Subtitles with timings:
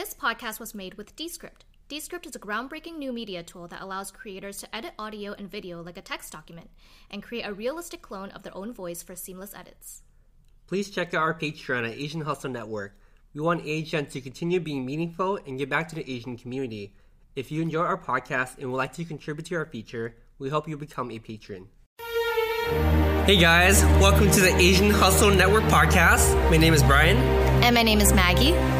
[0.00, 1.66] This podcast was made with Descript.
[1.86, 5.82] Descript is a groundbreaking new media tool that allows creators to edit audio and video
[5.82, 6.70] like a text document
[7.10, 10.00] and create a realistic clone of their own voice for seamless edits.
[10.66, 12.98] Please check out our Patreon at Asian Hustle Network.
[13.34, 16.94] We want AHN to continue being meaningful and give back to the Asian community.
[17.36, 20.66] If you enjoy our podcast and would like to contribute to our feature, we hope
[20.66, 21.68] you become a patron.
[23.26, 26.34] Hey guys, welcome to the Asian Hustle Network podcast.
[26.50, 27.18] My name is Brian.
[27.62, 28.79] And my name is Maggie.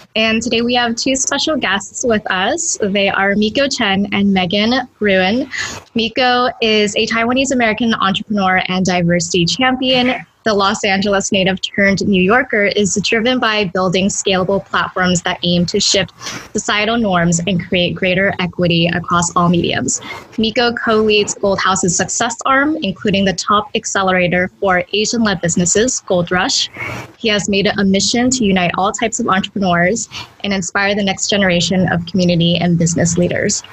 [0.15, 2.77] And today we have two special guests with us.
[2.81, 5.49] They are Miko Chen and Megan Ruin.
[5.95, 12.21] Miko is a Taiwanese American entrepreneur and diversity champion the Los Angeles native turned New
[12.21, 16.13] Yorker is driven by building scalable platforms that aim to shift
[16.53, 20.01] societal norms and create greater equity across all mediums.
[20.39, 25.99] Miko co leads Gold House's success arm, including the top accelerator for Asian led businesses,
[25.99, 26.69] Gold Rush.
[27.19, 30.95] He has made it a mission to unite all types of entrepreneurs is and inspire
[30.95, 33.63] the next generation of community and business leaders.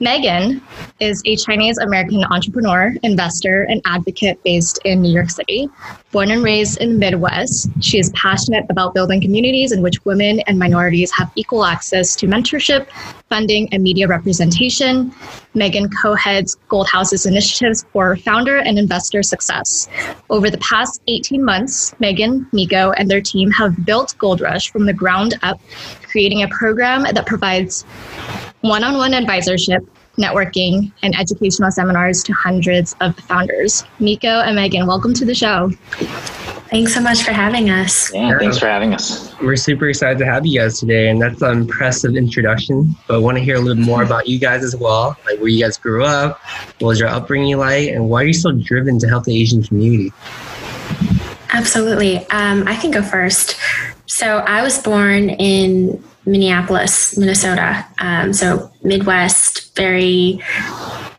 [0.00, 0.60] Megan
[0.98, 5.68] is a Chinese American entrepreneur, investor, and advocate based in New York City.
[6.10, 10.40] Born and raised in the Midwest, she is passionate about building communities in which women
[10.40, 12.88] and minorities have equal access to mentorship,
[13.28, 15.14] funding, and media representation.
[15.54, 19.88] Megan co heads Gold House's initiatives for founder and investor success.
[20.30, 24.86] Over the past 18 months, Megan, Miko, and their team have built Gold Rush from
[24.86, 25.60] the ground up,
[26.12, 27.82] creating a program that provides
[28.60, 29.84] one on one advisorship
[30.18, 33.84] networking, and educational seminars to hundreds of founders.
[33.98, 35.70] Nico and Megan, welcome to the show.
[36.70, 38.12] Thanks so much for having us.
[38.14, 39.34] Yeah, thanks for having us.
[39.40, 42.94] We're super excited to have you guys today, and that's an impressive introduction.
[43.06, 45.48] But I want to hear a little more about you guys as well, like where
[45.48, 46.40] you guys grew up,
[46.78, 49.62] what was your upbringing like, and why are you so driven to help the Asian
[49.62, 50.12] community?
[51.54, 52.18] Absolutely.
[52.30, 53.56] Um, I can go first.
[54.12, 57.86] So I was born in Minneapolis, Minnesota.
[57.98, 60.38] Um, so Midwest, very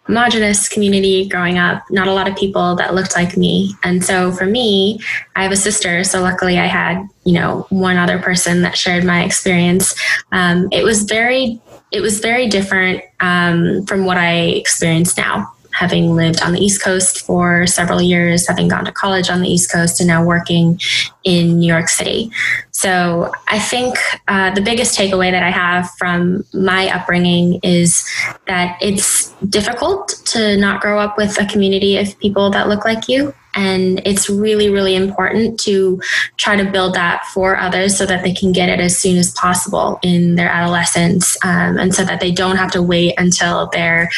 [0.06, 3.74] homogenous community growing up, not a lot of people that looked like me.
[3.84, 5.00] And so for me,
[5.36, 6.04] I have a sister.
[6.04, 9.96] So luckily I had, you know, one other person that shared my experience.
[10.32, 11.60] Um, it was very,
[11.92, 16.82] it was very different um, from what I experience now having lived on the East
[16.82, 20.80] Coast for several years, having gone to college on the East Coast, and now working
[21.24, 22.32] in New York City.
[22.72, 23.98] So I think
[24.28, 28.08] uh, the biggest takeaway that I have from my upbringing is
[28.48, 33.08] that it's difficult to not grow up with a community of people that look like
[33.08, 33.34] you.
[33.56, 36.02] And it's really, really important to
[36.38, 39.32] try to build that for others so that they can get it as soon as
[39.32, 41.38] possible in their adolescence.
[41.44, 44.10] Um, and so that they don't have to wait until they're,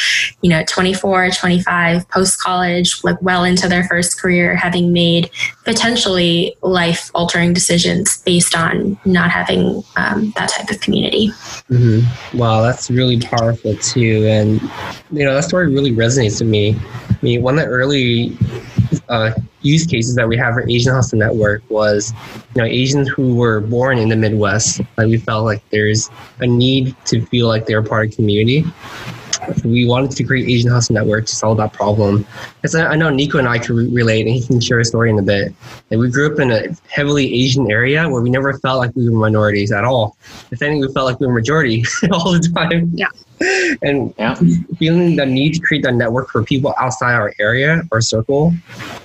[0.42, 5.30] you know, 24, 25, post college, like well into their first career, having made
[5.64, 11.28] potentially life altering decisions based on not having um, that type of community.
[11.70, 12.38] Mm-hmm.
[12.38, 14.26] Wow, that's really powerful too.
[14.26, 14.60] And,
[15.10, 16.76] you know, that story really resonates with me.
[17.10, 18.36] I mean, one of the early
[19.08, 22.12] uh, use cases that we have for Asian Hustle Network was,
[22.54, 24.80] you know, Asians who were born in the Midwest.
[24.96, 28.64] Like we felt like there's a need to feel like they're part of community.
[29.64, 32.26] We wanted to create Asian Hustle Network to solve that problem.
[32.56, 34.84] Because I, I know Nico and I can re- relate, and he can share a
[34.84, 35.52] story in a bit.
[35.90, 39.08] Like we grew up in a heavily Asian area where we never felt like we
[39.08, 40.16] were minorities at all.
[40.50, 42.90] If anything, we felt like we were majority all the time.
[42.94, 43.08] Yeah
[43.82, 44.34] and yeah.
[44.78, 48.52] feeling the need to create that network for people outside our area or circle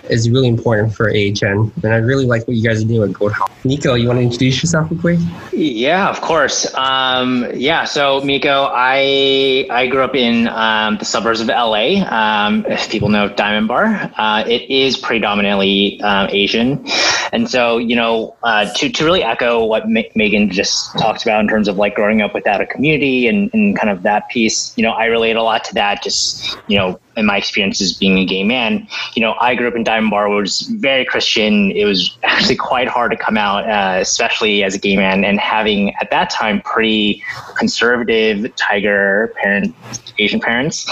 [0.09, 1.71] is really important for AHN.
[1.83, 3.49] And I really like what you guys are doing with Gold House.
[3.63, 5.19] Nico, you want to introduce yourself real quick?
[5.53, 6.73] Yeah, of course.
[6.75, 12.03] Um, yeah, so Miko, I I grew up in um, the suburbs of LA.
[12.09, 16.83] Um, if people know Diamond Bar, uh, it is predominantly um, Asian,
[17.31, 21.41] and so you know uh, to to really echo what M- Megan just talked about
[21.41, 24.73] in terms of like growing up without a community and, and kind of that piece,
[24.75, 26.03] you know, I relate a lot to that.
[26.03, 29.75] Just you know, in my experiences being a gay man, you know, I grew up
[29.75, 31.71] in Diamond Bar, which was very Christian.
[31.71, 35.39] It was actually quite hard to come out, uh, especially as a gay man, and
[35.39, 37.23] having at that time pretty
[37.57, 39.75] conservative Tiger parent,
[40.17, 40.89] Asian parents.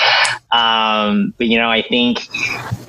[0.52, 2.28] Um, but you know, I think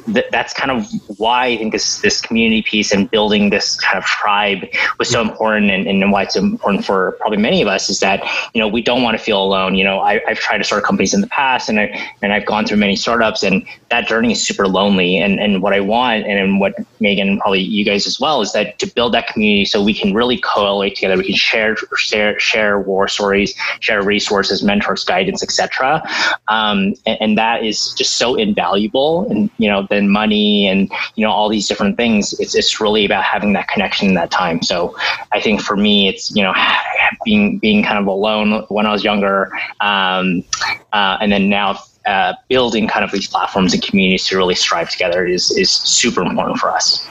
[0.08, 0.86] that that's kind of
[1.18, 4.66] why I think this this community piece and building this kind of tribe
[4.98, 8.00] was so important, and, and why it's so important for probably many of us is
[8.00, 8.24] that
[8.54, 9.74] you know we don't want to feel alone.
[9.74, 12.46] You know, I, have tried to start companies in the past, and I and I've
[12.46, 15.19] gone through many startups startups, and that journey is super lonely.
[15.19, 18.78] And and what I want, and what Megan, probably you guys as well, is that
[18.78, 21.17] to build that community so we can really coalesce together.
[21.17, 26.02] We can share share share war stories, share resources, mentors, guidance, etc.
[26.49, 31.25] Um, and, and that is just so invaluable, and you know, than money and you
[31.25, 32.32] know all these different things.
[32.40, 34.62] It's it's really about having that connection in that time.
[34.62, 34.96] So
[35.32, 36.55] I think for me, it's you know
[37.25, 39.50] being being kind of alone when I was younger,
[39.81, 40.43] um,
[40.93, 44.91] uh, and then now uh, building kind of these platforms and communities to really strive
[44.91, 47.06] together is is super important for us.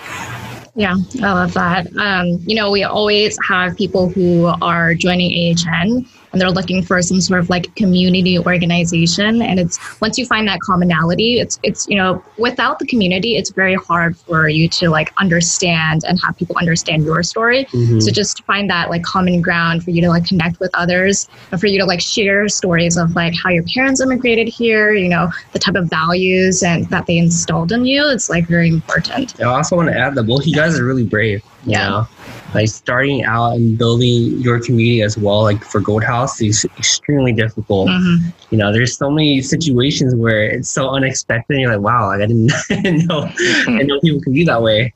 [0.76, 1.88] Yeah, I love that.
[1.98, 7.02] Um, you know, we always have people who are joining AHN and they're looking for
[7.02, 11.88] some sort of like community organization and it's once you find that commonality it's it's
[11.88, 16.38] you know without the community it's very hard for you to like understand and have
[16.38, 18.00] people understand your story mm-hmm.
[18.00, 21.60] so just find that like common ground for you to like connect with others and
[21.60, 25.30] for you to like share stories of like how your parents immigrated here you know
[25.54, 29.44] the type of values and that they installed in you it's like very important i
[29.44, 32.08] also want to add that both you guys are really brave yeah know?
[32.54, 37.32] Like starting out and building your community as well like for gold house is extremely
[37.32, 38.30] difficult mm-hmm.
[38.50, 42.22] you know there's so many situations where it's so unexpected and you're like wow like
[42.22, 42.46] i didn't
[43.08, 43.70] know mm-hmm.
[43.70, 44.94] i didn't know people can be that way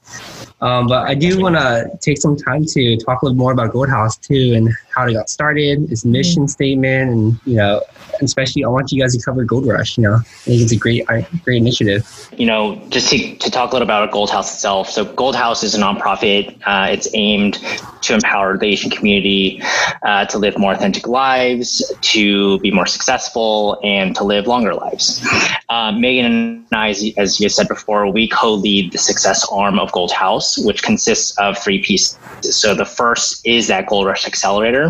[0.63, 3.73] um, but I do want to take some time to talk a little more about
[3.73, 6.49] Gold House too and how it got started, its mission mm-hmm.
[6.49, 7.81] statement, and you know,
[8.21, 9.97] especially I want you guys to cover Gold Rush.
[9.97, 11.05] You know, I think it's a great,
[11.43, 12.29] great initiative.
[12.37, 14.89] You know, just to, to talk a little about Gold House itself.
[14.89, 16.59] So Gold House is a nonprofit.
[16.65, 17.59] Uh, it's aimed
[18.01, 19.61] to empower the Asian community
[20.03, 25.25] uh, to live more authentic lives, to be more successful, and to live longer lives.
[25.69, 29.91] Uh, Megan and I, as, as you said before, we co-lead the success arm of
[29.91, 32.17] Gold House, which consists of three pieces.
[32.41, 34.82] So the first is that Gold Rush Accelerator.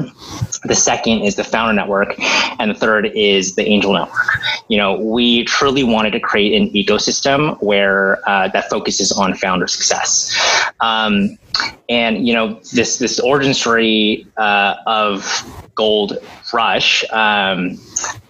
[0.64, 2.16] The second is the Founder Network,
[2.60, 4.40] and the third is the Angel Network.
[4.68, 9.68] You know, we truly wanted to create an ecosystem where uh, that focuses on founder
[9.68, 10.34] success.
[10.80, 11.38] Um,
[11.90, 15.44] and you know this this origin story uh, of
[15.76, 16.18] Gold
[16.54, 17.80] Rush um,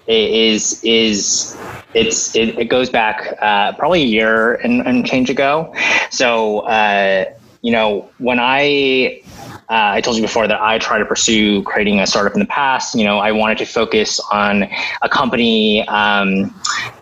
[0.08, 1.58] is is
[1.94, 5.74] it's it, it goes back uh, probably a year and, and change ago.
[6.10, 7.26] So uh,
[7.62, 9.22] you know when I
[9.70, 12.46] uh, I told you before that I tried to pursue creating a startup in the
[12.46, 12.96] past.
[12.96, 14.68] You know, I wanted to focus on
[15.02, 16.54] a company um,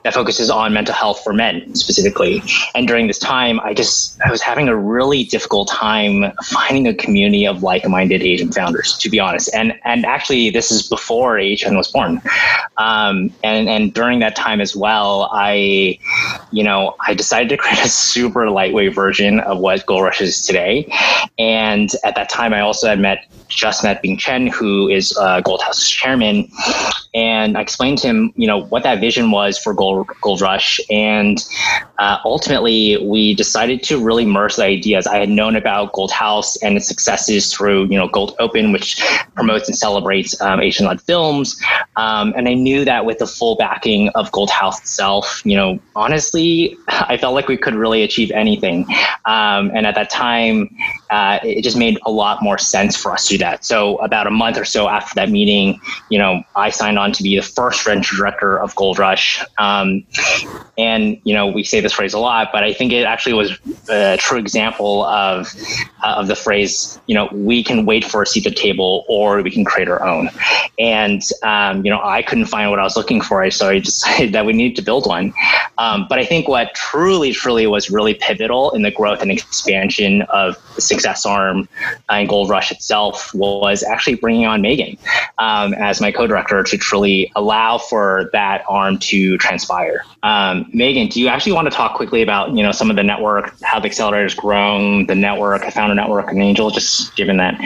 [0.03, 2.41] that focuses on mental health for men specifically.
[2.75, 6.93] And during this time, I just I was having a really difficult time finding a
[6.93, 9.49] community of like-minded Asian founders, to be honest.
[9.53, 12.21] And and actually, this is before AHN was born.
[12.77, 15.99] Um, and and during that time as well, I,
[16.51, 20.45] you know, I decided to create a super lightweight version of what Gold Rush is
[20.45, 20.91] today.
[21.37, 23.25] And at that time, I also had met
[23.55, 26.49] just met Bing Chen, who is uh, Gold House chairman,
[27.13, 30.79] and I explained to him, you know, what that vision was for Gold, Gold Rush,
[30.89, 31.43] and
[32.01, 35.03] uh, ultimately we decided to really merge the ideas.
[35.15, 38.89] I had known about Gold House and its successes through, you know, Gold Open, which
[39.35, 41.47] promotes and celebrates um, Asian-led films,
[42.05, 45.79] um, and I knew that with the full backing of Gold House itself, you know,
[45.95, 48.77] honestly, I felt like we could really achieve anything,
[49.25, 50.69] um, and at that time,
[51.11, 53.63] uh, it just made a lot more sense for us to do that.
[53.63, 57.21] So about a month or so after that meeting, you know, I signed on to
[57.23, 59.43] be the first venture director of Gold Rush.
[59.57, 60.03] Um,
[60.77, 63.57] and, you know, we say this phrase a lot, but I think it actually was
[63.89, 65.53] a true example of,
[66.03, 69.05] uh, of the phrase, you know, we can wait for a seat at the table
[69.07, 70.29] or we can create our own.
[70.79, 73.49] And, um, you know, I couldn't find what I was looking for.
[73.51, 75.33] So I decided that we needed to build one.
[75.77, 80.21] Um, but I think what truly, truly was really pivotal in the growth and expansion
[80.23, 81.67] of the Success Arm
[82.09, 84.97] and Gold Rush itself was actually bringing on Megan
[85.37, 90.03] um, as my co-director to truly allow for that arm to transpire.
[90.23, 93.03] Um, Megan, do you actually want to talk quickly about you know some of the
[93.03, 97.15] network, how the accelerator has grown, the network, I found a network and Angel, just
[97.15, 97.59] given that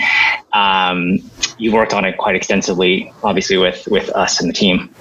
[0.53, 1.19] um,
[1.57, 4.93] you worked on it quite extensively, obviously with with us and the team.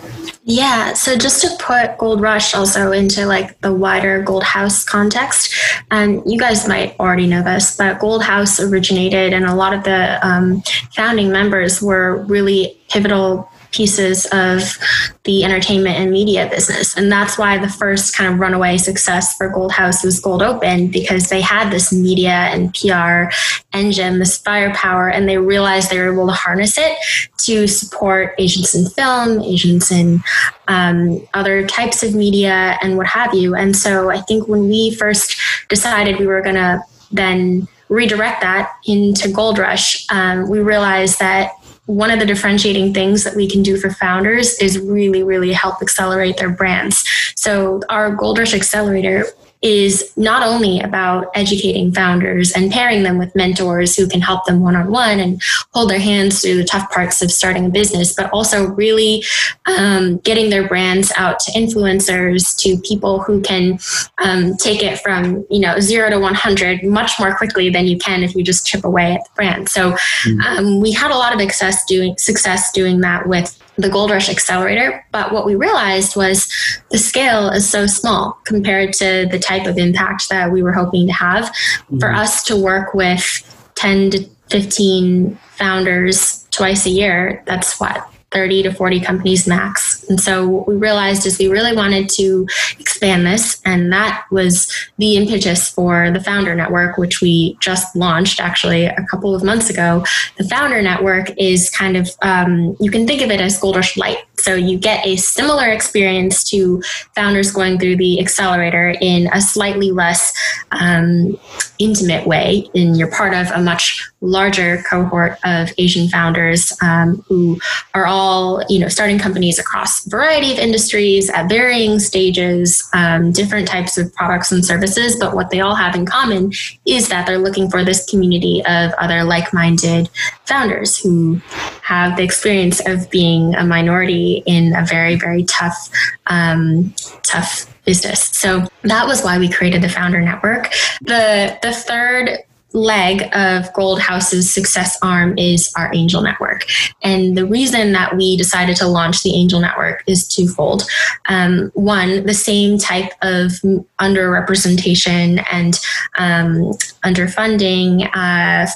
[0.47, 5.54] Yeah, so just to put Gold Rush also into like the wider Gold House context,
[5.90, 9.73] and um, you guys might already know this, but Gold House originated, and a lot
[9.73, 10.62] of the um,
[10.94, 14.78] founding members were really pivotal pieces of
[15.24, 16.96] the entertainment and media business.
[16.96, 20.88] And that's why the first kind of runaway success for Gold House was Gold Open
[20.88, 23.34] because they had this media and PR
[23.72, 26.96] engine, this firepower, and they realized they were able to harness it
[27.38, 30.22] to support Asians in film, Asians in
[30.68, 33.56] um, other types of media, and what have you.
[33.56, 35.36] And so I think when we first
[35.68, 41.52] decided we were going to then redirect that into Gold Rush, um, we realized that
[41.86, 45.82] one of the differentiating things that we can do for founders is really, really help
[45.82, 47.04] accelerate their brands.
[47.36, 49.26] So our Gold Rush Accelerator
[49.64, 54.61] is not only about educating founders and pairing them with mentors who can help them
[54.61, 55.40] one on one and
[55.73, 59.25] hold their hands through the tough parts of starting a business, but also really
[59.64, 63.78] um, getting their brands out to influencers, to people who can
[64.18, 68.23] um, take it from you know zero to 100 much more quickly than you can
[68.23, 69.71] if you just chip away at the brand.
[69.71, 70.40] So mm-hmm.
[70.40, 74.28] um, we had a lot of success doing success doing that with the Gold Rush
[74.28, 75.04] Accelerator.
[75.12, 76.48] But what we realized was
[76.90, 81.06] the scale is so small compared to the type of impact that we were hoping
[81.06, 81.44] to have.
[81.44, 81.98] Mm-hmm.
[81.98, 88.64] For us to work with 10 to 15 founders twice a year, that's what, 30
[88.64, 90.04] to 40 companies max.
[90.10, 92.46] And so what we realized is we really wanted to
[92.78, 93.62] expand this.
[93.64, 99.06] And that was the impetus for the Founder Network, which we just launched actually a
[99.10, 100.04] couple of months ago.
[100.36, 103.96] The Founder Network is kind of, um, you can think of it as Gold Rush
[103.96, 104.18] Light.
[104.36, 106.82] So you get a similar experience to
[107.14, 110.34] founders going through the accelerator in a slightly less
[110.72, 111.38] um,
[111.78, 112.68] intimate way.
[112.74, 117.58] And you're part of a much larger cohort of Asian founders um, who
[117.92, 123.32] are all, you know, starting companies across a variety of industries at varying stages, um,
[123.32, 125.16] different types of products and services.
[125.20, 126.52] But what they all have in common
[126.86, 130.08] is that they're looking for this community of other like-minded
[130.46, 131.40] founders who
[131.82, 135.90] have the experience of being a minority in a very, very tough,
[136.26, 138.20] um, tough business.
[138.30, 140.72] So that was why we created the Founder Network.
[141.02, 142.38] The the third
[142.74, 146.66] leg of Gold House's success arm is our angel network.
[147.02, 150.82] And the reason that we decided to launch the angel network is twofold.
[151.28, 153.52] Um, one, the same type of
[154.00, 155.80] underrepresentation and
[156.18, 156.72] um,
[157.04, 158.10] underfunding.
[158.14, 158.66] Uh,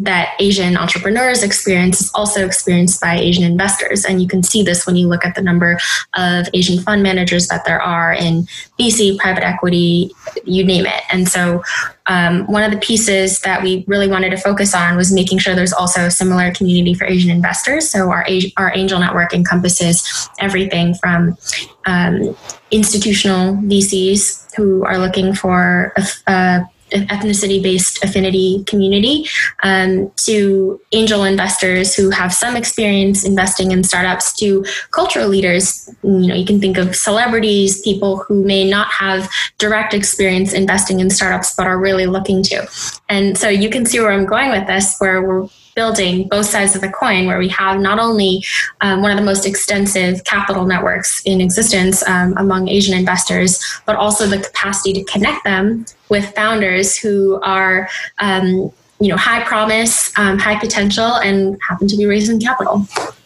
[0.00, 4.04] that Asian entrepreneurs experience is also experienced by Asian investors.
[4.04, 5.78] And you can see this when you look at the number
[6.14, 8.46] of Asian fund managers that there are in
[8.78, 10.10] VC, private equity,
[10.44, 11.02] you name it.
[11.12, 11.62] And so
[12.06, 15.54] um, one of the pieces that we really wanted to focus on was making sure
[15.54, 17.90] there's also a similar community for Asian investors.
[17.90, 18.26] So our,
[18.56, 21.36] our angel network encompasses everything from
[21.84, 22.34] um,
[22.70, 29.26] institutional VCs who are looking for a, a ethnicity based affinity community
[29.62, 35.88] um, to angel investors who have some experience investing in startups to cultural leaders.
[36.02, 41.00] You know you can think of celebrities people who may not have direct experience investing
[41.00, 42.68] in startups but are really looking to.
[43.08, 46.74] And so you can see where i'm going with this where we're building both sides
[46.74, 48.44] of the coin, where we have not only
[48.80, 53.96] um, one of the most extensive capital networks in existence um, among Asian investors, but
[53.96, 60.16] also the capacity to connect them with founders who are um, you know, high promise,
[60.18, 62.80] um, high potential, and happen to be raising capital.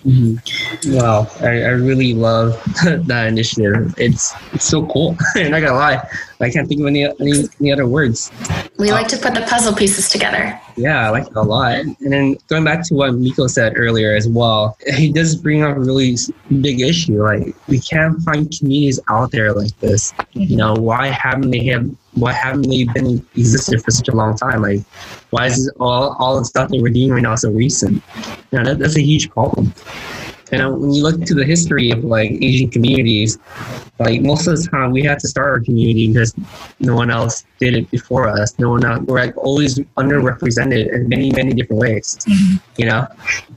[0.06, 0.94] Mm-hmm.
[0.94, 2.52] Wow, I, I really love
[2.84, 3.92] that initiative.
[3.98, 5.16] It's it's so cool.
[5.34, 6.08] I'm not gonna lie,
[6.44, 8.30] I can't think of any any, any other words.
[8.78, 10.60] We like to put the puzzle pieces together.
[10.76, 11.78] Yeah, I like it a lot.
[11.78, 15.76] And then going back to what Miko said earlier as well, he does bring up
[15.76, 16.16] a really
[16.60, 17.22] big issue.
[17.22, 20.12] Like we can't find communities out there like this.
[20.32, 24.36] You know, why haven't they have why haven't they been existed for such a long
[24.36, 24.62] time?
[24.62, 24.80] Like
[25.30, 28.02] why is all all the stuff that we're doing right now so recent?
[28.50, 29.72] You know, that, that's a huge problem.
[30.52, 33.38] And when you look to the history of like Asian communities,
[33.98, 36.34] like most of the time we had to start our community because
[36.80, 38.58] no one else did it before us.
[38.58, 42.56] No one else, we're like always underrepresented in many, many different ways, mm-hmm.
[42.76, 43.06] you know?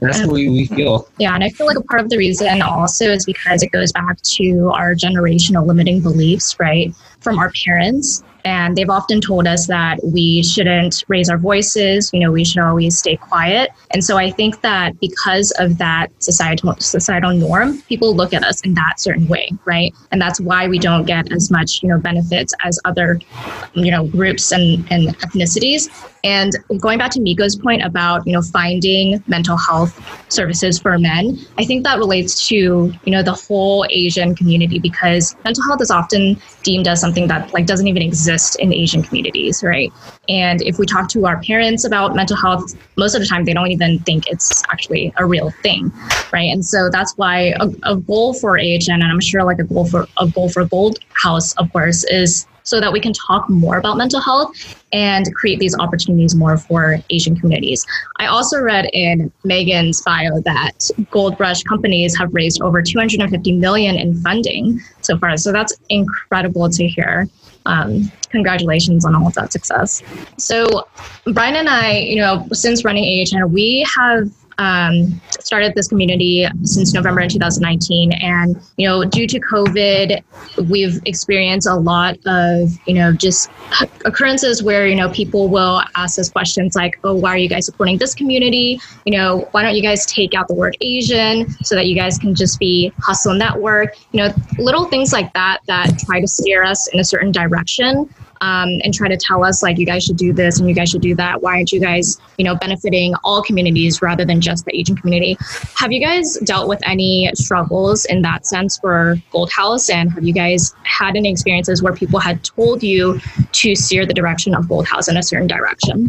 [0.00, 1.08] that's what we, we feel.
[1.18, 1.34] Yeah.
[1.34, 4.20] And I feel like a part of the reason also is because it goes back
[4.22, 6.94] to our generational limiting beliefs, right?
[7.20, 12.20] From our parents and they've often told us that we shouldn't raise our voices, you
[12.20, 13.70] know, we should always stay quiet.
[13.90, 18.60] And so I think that because of that societal societal norm, people look at us
[18.62, 19.94] in that certain way, right?
[20.12, 23.20] And that's why we don't get as much, you know, benefits as other,
[23.74, 25.88] you know, groups and, and ethnicities.
[26.24, 29.98] And going back to Miko's point about, you know, finding mental health
[30.30, 35.36] services for men, I think that relates to, you know, the whole Asian community because
[35.44, 39.62] mental health is often deemed as something that like doesn't even exist in Asian communities,
[39.62, 39.92] right?
[40.28, 43.54] And if we talk to our parents about mental health, most of the time they
[43.54, 45.92] don't even think it's actually a real thing,
[46.32, 46.50] right?
[46.52, 49.86] And so that's why a, a goal for AHN, and I'm sure like a goal
[49.86, 53.78] for a goal for Gold House, of course, is so that we can talk more
[53.78, 54.52] about mental health
[54.92, 57.86] and create these opportunities more for Asian communities.
[58.16, 63.96] I also read in Megan's bio that Gold Rush companies have raised over 250 million
[63.96, 65.38] in funding so far.
[65.38, 67.26] So that's incredible to hear.
[67.64, 70.02] Um, congratulations on all of that success.
[70.36, 70.86] So
[71.32, 76.92] Brian and I, you know, since running AHN, we have um, started this community since
[76.92, 80.22] November in 2019, and you know, due to COVID,
[80.68, 83.50] we've experienced a lot of you know just
[84.04, 87.66] occurrences where you know people will ask us questions like, "Oh, why are you guys
[87.66, 88.80] supporting this community?
[89.06, 92.18] You know, why don't you guys take out the word Asian so that you guys
[92.18, 96.64] can just be hustle network?" You know, little things like that that try to steer
[96.64, 100.16] us in a certain direction um, and try to tell us like you guys should
[100.16, 101.42] do this and you guys should do that.
[101.42, 105.36] Why aren't you guys, you know, benefiting all communities rather than just the Asian community?
[105.76, 109.90] Have you guys dealt with any struggles in that sense for Gold House?
[109.90, 113.20] And have you guys had any experiences where people had told you
[113.52, 116.08] to steer the direction of Gold House in a certain direction?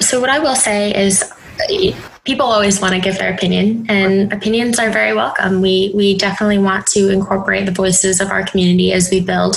[0.00, 1.32] So what I will say is
[2.24, 6.58] people always want to give their opinion and opinions are very welcome we we definitely
[6.58, 9.56] want to incorporate the voices of our community as we build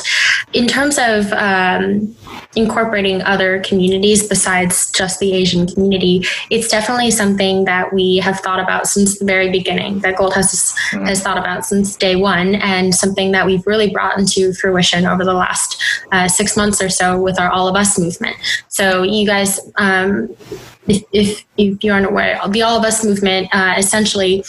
[0.53, 2.15] in terms of um,
[2.55, 8.59] incorporating other communities besides just the asian community it's definitely something that we have thought
[8.59, 11.07] about since the very beginning that gold has, mm.
[11.07, 15.23] has thought about since day one and something that we've really brought into fruition over
[15.23, 15.81] the last
[16.11, 18.35] uh, six months or so with our all of us movement
[18.67, 20.35] so you guys um,
[20.87, 24.43] if, if, if you aren't aware, the All of Us movement uh, essentially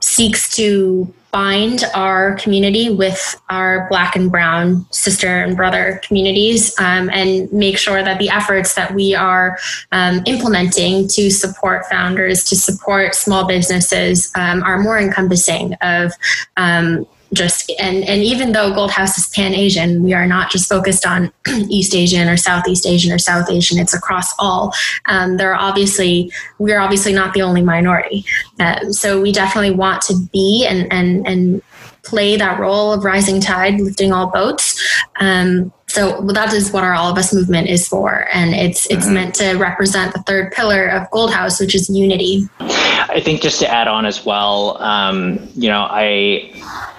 [0.00, 7.08] seeks to bind our community with our black and brown sister and brother communities um,
[7.10, 9.58] and make sure that the efforts that we are
[9.92, 16.12] um, implementing to support founders to support small businesses um, are more encompassing of
[16.56, 20.68] um, just and and even though Gold House is Pan Asian, we are not just
[20.68, 21.32] focused on
[21.68, 23.78] East Asian or Southeast Asian or South Asian.
[23.78, 24.72] It's across all.
[25.06, 28.24] Um, there are obviously we are obviously not the only minority,
[28.58, 31.62] uh, so we definitely want to be and and and
[32.02, 34.80] play that role of rising tide, lifting all boats.
[35.20, 39.06] Um, so that is what our All of Us movement is for, and it's it's
[39.06, 39.14] mm-hmm.
[39.14, 42.48] meant to represent the third pillar of Gold House, which is unity.
[42.60, 46.52] I think just to add on as well, um, you know, I,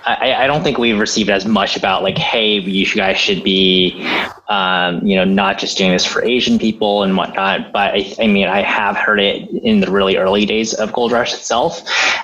[0.06, 4.06] I, I don't think we've received as much about like, hey, you guys should be,
[4.50, 7.72] um, you know, not just doing this for Asian people and whatnot.
[7.72, 11.12] But I, I mean, I have heard it in the really early days of Gold
[11.12, 11.82] Rush itself.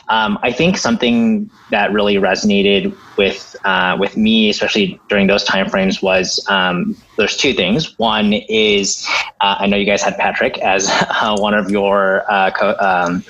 [0.10, 6.02] Um, I think something that really resonated with uh, with me, especially during those timeframes,
[6.02, 7.98] was um, there's two things.
[7.98, 9.08] One is
[9.42, 13.24] uh, I know you guys had Patrick as uh, one of your uh, co- um,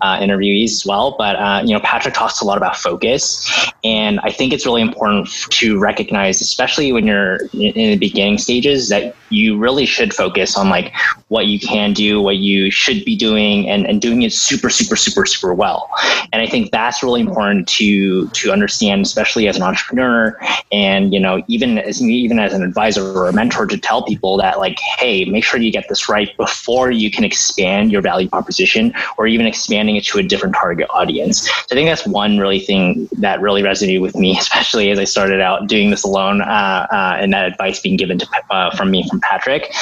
[0.00, 3.50] uh, interviewees as well, but uh, you know Patrick talks a lot about focus,
[3.84, 8.88] and I think it's really important to recognize, especially when you're in the beginning stages,
[8.88, 10.92] that you really should focus on like
[11.28, 14.96] what you can do, what you should be doing, and, and doing it super, super,
[14.96, 15.90] super, super well.
[16.32, 20.38] And I think that's really important to to understand, especially as an entrepreneur,
[20.70, 24.58] and you know even as even as an advisor a mentor, to tell people that
[24.58, 28.92] like, hey, make sure you get this right before you can expand your value proposition
[29.16, 31.48] or even expanding it to a different target audience.
[31.48, 35.04] So I think that's one really thing that really resonated with me, especially as I
[35.04, 38.90] started out doing this alone, uh, uh, and that advice being given to uh, from
[38.90, 39.72] me from Patrick.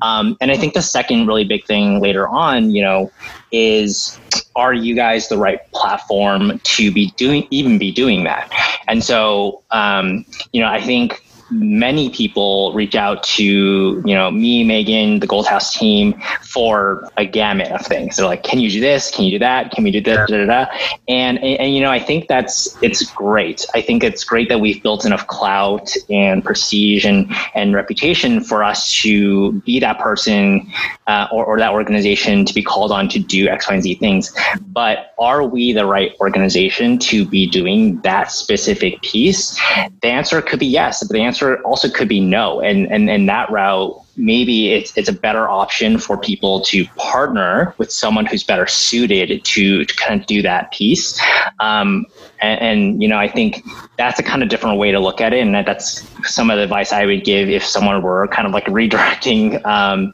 [0.00, 3.10] Um, and I think the second really big thing later on, you know,
[3.50, 4.18] is
[4.56, 8.50] are you guys the right platform to be doing even be doing that?
[8.88, 11.21] And so, um, you know, I think
[11.52, 17.24] many people reach out to you know me megan the gold house team for a
[17.24, 18.16] gamut of things.
[18.16, 19.10] They're like can you do this?
[19.10, 19.70] Can you do that?
[19.70, 20.28] Can we do this?
[20.28, 20.66] Da, da, da.
[21.08, 23.66] And, and, and you know i think that's it's great.
[23.74, 28.64] I think it's great that we've built enough clout and prestige and and reputation for
[28.64, 30.70] us to be that person
[31.06, 33.94] uh, or, or that organization to be called on to do x y and z
[33.94, 34.34] things.
[34.66, 39.58] But are we the right organization to be doing that specific piece?
[40.02, 41.02] The answer could be yes.
[41.02, 42.60] But the answer answer also could be no.
[42.60, 47.74] And and and that route, maybe it's it's a better option for people to partner
[47.78, 51.20] with someone who's better suited to to kind of do that piece.
[51.60, 52.06] Um,
[52.40, 53.64] and, and, you know, I think
[53.96, 56.56] that's a kind of different way to look at it, and that, that's some of
[56.56, 60.12] the advice I would give if someone were kind of like redirecting um,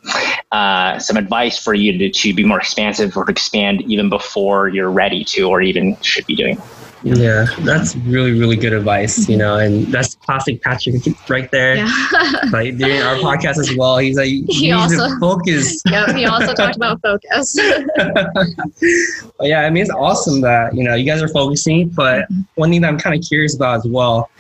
[0.52, 4.68] uh, some advice for you to to be more expansive or to expand even before
[4.68, 6.60] you're ready to, or even should be doing.
[7.02, 10.96] Yeah, that's really, really good advice, you know, and that's classic Patrick
[11.28, 11.76] right there.
[11.76, 11.90] Yeah.
[12.52, 15.80] like during our podcast as well, he's like, he also focus.
[15.87, 17.56] yeah, he also talked about focus.
[19.40, 22.40] yeah, I mean, it's awesome that, you know, you guys are focusing, but mm-hmm.
[22.56, 24.30] one thing that I'm kind of curious about as well,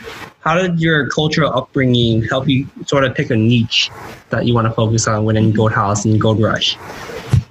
[0.40, 3.90] how did your cultural upbringing help you sort of pick a niche
[4.30, 6.76] that you want to focus on within Gold House and Gold Rush?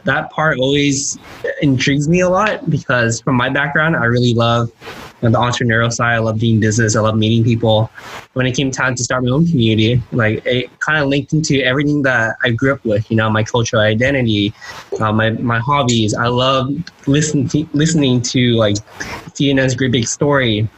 [0.07, 1.19] That part always
[1.61, 4.71] intrigues me a lot because from my background, I really love
[5.19, 6.15] the entrepreneurial side.
[6.15, 6.95] I love doing business.
[6.95, 7.91] I love meeting people.
[8.33, 11.61] When it came time to start my own community, like it kind of linked into
[11.61, 13.11] everything that I grew up with.
[13.11, 14.53] You know, my cultural identity,
[14.99, 16.13] uh, my my hobbies.
[16.13, 16.71] I love
[17.05, 18.77] listening listening to like
[19.35, 20.69] CNN's Great Big Story.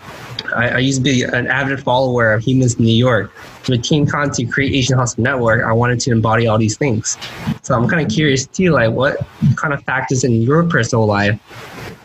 [0.56, 3.32] I, I, used to be an avid follower of Humans in New York.
[3.68, 7.18] With Team on to create Asian Hustle Network, I wanted to embody all these things.
[7.62, 9.18] So I'm kind of curious too, like what
[9.56, 11.40] kind of factors in your personal life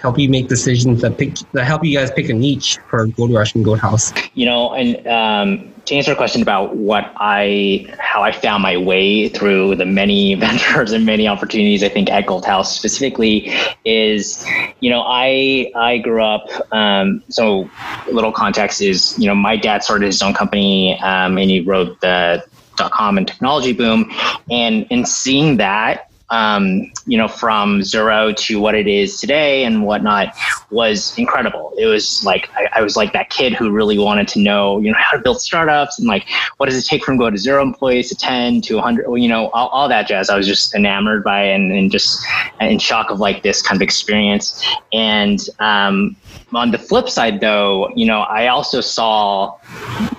[0.00, 3.32] help you make decisions that pick that help you guys pick a niche for Gold
[3.32, 4.12] Rush and Gold House?
[4.34, 8.76] You know, and um, to answer a question about what I how I found my
[8.76, 13.52] way through the many ventures and many opportunities, I think at Gold House specifically
[13.84, 14.44] is,
[14.80, 16.48] you know, I I grew up.
[16.72, 17.68] Um, so,
[18.10, 22.00] little context is, you know, my dad started his own company, um, and he wrote
[22.00, 22.44] the
[22.76, 24.10] dot com and technology boom,
[24.50, 29.84] and in seeing that um, you know, from zero to what it is today and
[29.84, 30.34] whatnot
[30.70, 31.72] was incredible.
[31.78, 34.90] It was like I, I, was like that kid who really wanted to know, you
[34.90, 37.62] know, how to build startups and like what does it take from go to zero
[37.62, 40.30] employees to ten to hundred, you know, all, all, that jazz.
[40.30, 42.24] I was just enamored by and, and just
[42.60, 44.64] in shock of like this kind of experience.
[44.94, 46.16] And um,
[46.54, 49.58] on the flip side, though, you know, I also saw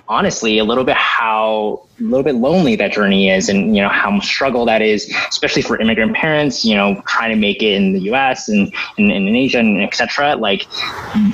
[0.08, 4.12] honestly a little bit how little bit lonely that journey is and you know how
[4.12, 7.94] much struggle that is especially for immigrant parents you know trying to make it in
[7.94, 10.66] the us and, and, and in asia and etc like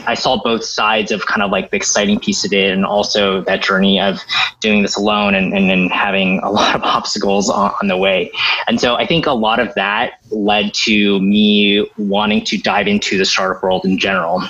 [0.08, 3.41] i saw both sides of kind of like the exciting piece of it and also
[3.41, 4.19] that journey of
[4.60, 8.32] doing this alone and, and, and having a lot of obstacles on, on the way.
[8.67, 13.17] And so i think a lot of that led to me wanting to dive into
[13.17, 14.43] the startup world in general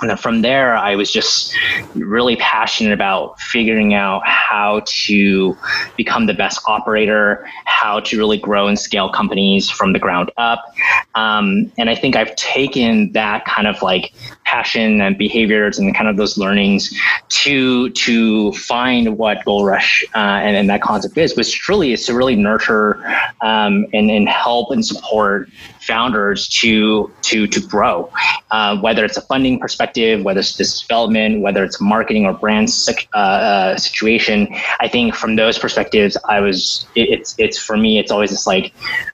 [0.00, 1.54] and then from there, I was just
[1.94, 5.56] really passionate about figuring out how to
[5.96, 10.74] become the best operator, how to really grow and scale companies from the ground up.
[11.14, 14.12] Um, and I think I've taken that kind of like
[14.44, 16.94] passion and behaviors and kind of those learnings
[17.28, 22.04] to to find what Gold Rush uh, and, and that concept is, which truly is
[22.06, 23.04] to really nurture
[23.40, 25.48] um, and, and help and support
[25.80, 28.10] founders to to to grow,
[28.50, 32.68] uh, whether it's a funding perspective, whether it's business development, whether it's marketing or brand
[33.14, 34.48] uh, uh, situation.
[34.80, 38.46] I think from those perspectives, I was it, it's it's for me, it's always just
[38.46, 38.72] like,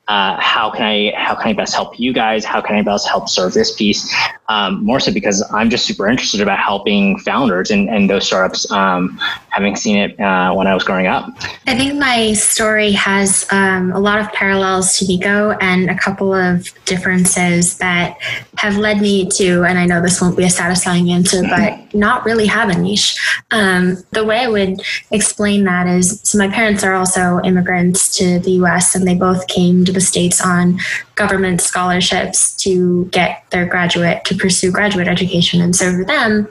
[0.08, 2.44] uh, how can I how can I best help you guys?
[2.44, 4.14] How can I best help serve this piece?
[4.48, 8.70] Um, more so because I'm just super interested about helping founders and, and those startups,
[8.70, 9.18] um,
[9.53, 11.29] having seen it uh, when I was growing up.
[11.67, 16.33] I think my story has um, a lot of parallels to Nico and a couple
[16.33, 18.17] of differences that
[18.57, 22.25] have led me to, and I know this won't be a satisfying answer, but not
[22.25, 23.19] really have a niche.
[23.51, 28.38] Um, the way I would explain that is so my parents are also immigrants to
[28.38, 30.79] the US, and they both came to the States on
[31.15, 35.61] government scholarships to get their graduate, to pursue graduate education.
[35.61, 36.49] And so for them,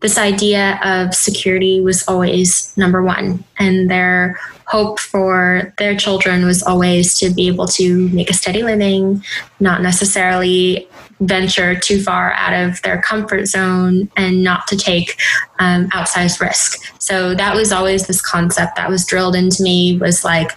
[0.00, 2.33] this idea of security was always
[2.76, 3.44] number one.
[3.58, 8.62] And their hope for their children was always to be able to make a steady
[8.62, 9.22] living,
[9.60, 10.88] not necessarily
[11.20, 15.16] venture too far out of their comfort zone and not to take
[15.58, 16.80] um, outsized risk.
[16.98, 20.50] So that was always this concept that was drilled into me was like,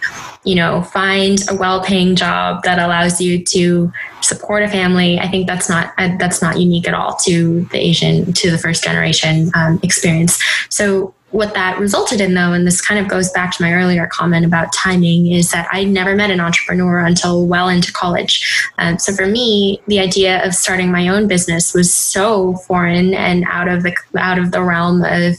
[0.44, 5.18] you know, find a well-paying job that allows you to support a family.
[5.18, 8.58] I think that's not uh, that's not unique at all to the Asian to the
[8.58, 10.42] first generation um, experience.
[10.70, 14.06] So what that resulted in though and this kind of goes back to my earlier
[14.06, 18.68] comment about timing is that i never met an entrepreneur until well into college.
[18.78, 23.44] Um, so for me the idea of starting my own business was so foreign and
[23.48, 25.36] out of the out of the realm of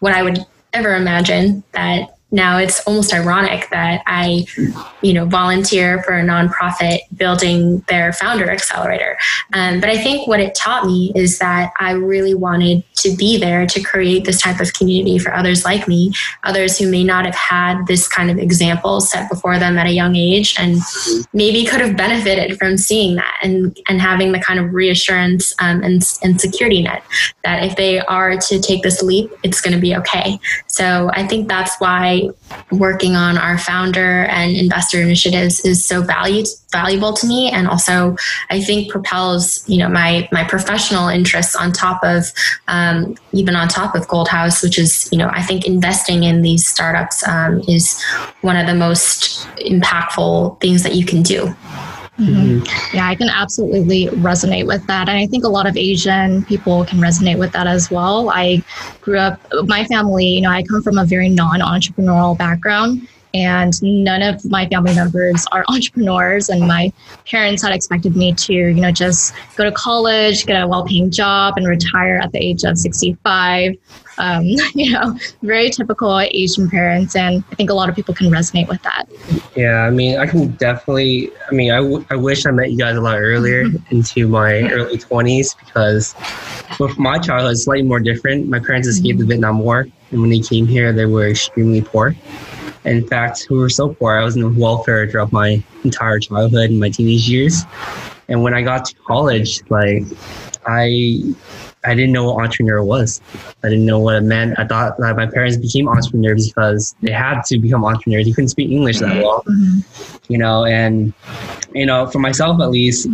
[0.00, 4.46] what i would ever imagine that now it's almost ironic that I,
[5.00, 9.16] you know, volunteer for a nonprofit building their founder accelerator.
[9.54, 13.38] Um, but I think what it taught me is that I really wanted to be
[13.38, 16.12] there to create this type of community for others like me,
[16.44, 19.92] others who may not have had this kind of example set before them at a
[19.92, 20.80] young age and
[21.32, 25.82] maybe could have benefited from seeing that and, and having the kind of reassurance um,
[25.82, 27.02] and, and security net
[27.44, 30.38] that if they are to take this leap, it's going to be okay.
[30.66, 32.17] So I think that's why
[32.70, 37.50] working on our founder and investor initiatives is so valued valuable to me.
[37.50, 38.16] And also
[38.50, 42.32] i think propels you know my my professional interests on top of
[42.68, 46.42] um, even on top of gold house which is you know i think investing in
[46.42, 48.02] these startups um, is
[48.40, 51.54] one of the most impactful things that you can do
[52.18, 52.96] Mm-hmm.
[52.96, 55.08] Yeah, I can absolutely resonate with that.
[55.08, 58.30] And I think a lot of Asian people can resonate with that as well.
[58.30, 58.60] I
[59.00, 63.06] grew up, my family, you know, I come from a very non entrepreneurial background.
[63.34, 66.90] and none of my family members are entrepreneurs and my
[67.26, 71.54] parents had expected me to you know just go to college get a well-paying job
[71.58, 73.74] and retire at the age of 65
[74.18, 78.30] um, you know very typical asian parents and i think a lot of people can
[78.30, 79.06] resonate with that
[79.56, 81.30] Yeah, I mean, I can definitely.
[81.50, 84.62] I mean, I, w- I wish I met you guys a lot earlier into my
[84.70, 86.14] early 20s because
[86.78, 88.48] with my childhood, it's slightly more different.
[88.48, 92.14] My parents escaped the Vietnam War, and when they came here, they were extremely poor.
[92.84, 96.80] In fact, we were so poor, I was in welfare throughout my entire childhood and
[96.80, 97.64] my teenage years.
[98.28, 100.04] And when I got to college, like,
[100.66, 101.22] I
[101.84, 103.20] I didn't know what entrepreneur was.
[103.62, 104.58] I didn't know what it meant.
[104.58, 108.26] I thought that my parents became entrepreneurs because they had to become entrepreneurs.
[108.26, 110.32] You couldn't speak English that well, mm-hmm.
[110.32, 110.64] you know.
[110.64, 111.12] And
[111.74, 113.08] you know, for myself at least,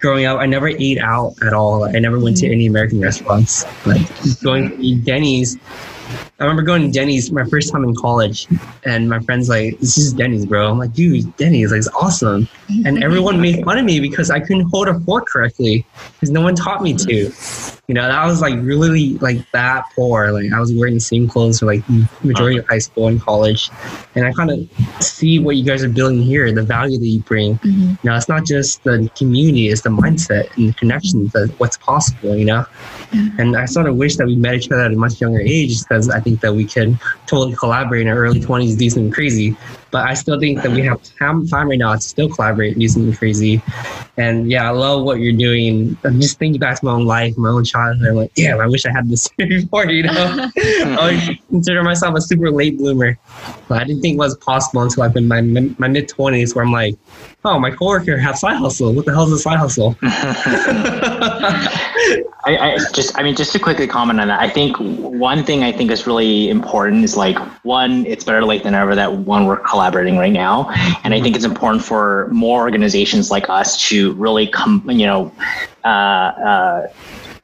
[0.00, 1.84] growing up, I never ate out at all.
[1.84, 2.52] I never went to mm-hmm.
[2.52, 3.64] any American restaurants.
[3.86, 4.06] Like
[4.42, 5.56] going to eat Denny's.
[6.40, 8.48] I remember going to Denny's my first time in college,
[8.84, 12.48] and my friends like, "This is Denny's, bro." I'm like, "Dude, Denny's like it's awesome,"
[12.84, 16.40] and everyone made fun of me because I couldn't hold a fork correctly because no
[16.40, 17.30] one taught me to.
[17.90, 20.30] You know, that was like really like that poor.
[20.30, 21.82] Like I was wearing the same clothes for like
[22.22, 23.68] majority of high school and college,
[24.14, 27.18] and I kind of see what you guys are building here, the value that you
[27.18, 27.56] bring.
[27.56, 27.80] Mm-hmm.
[27.80, 31.78] You know, it's not just the community; it's the mindset and the connections that what's
[31.78, 32.36] possible.
[32.36, 32.66] You know,
[33.10, 35.80] and I sort of wish that we met each other at a much younger age
[35.80, 39.56] because I think that we could totally collaborate in our early 20s, do something crazy.
[39.90, 42.80] But I still think that we have time time right now to still collaborate and
[42.80, 43.62] do something crazy.
[44.16, 45.96] And yeah, I love what you're doing.
[46.04, 48.08] I'm just thinking back to my own life, my own childhood.
[48.08, 50.50] I'm like, damn, I wish I had this before, you know?
[50.56, 53.18] I consider myself a super late bloomer.
[53.68, 55.40] But I didn't think it was possible until I'm in my,
[55.78, 56.96] my mid 20s where I'm like,
[57.44, 58.92] oh, my coworker has side hustle.
[58.92, 59.96] What the hell is a side hustle?
[62.46, 65.62] I, I just, I mean, just to quickly comment on that, I think one thing
[65.62, 69.46] I think is really important is like one, it's better late than ever that one
[69.46, 70.70] we're collaborating right now,
[71.04, 75.32] and I think it's important for more organizations like us to really come, you know,
[75.84, 76.88] uh, uh,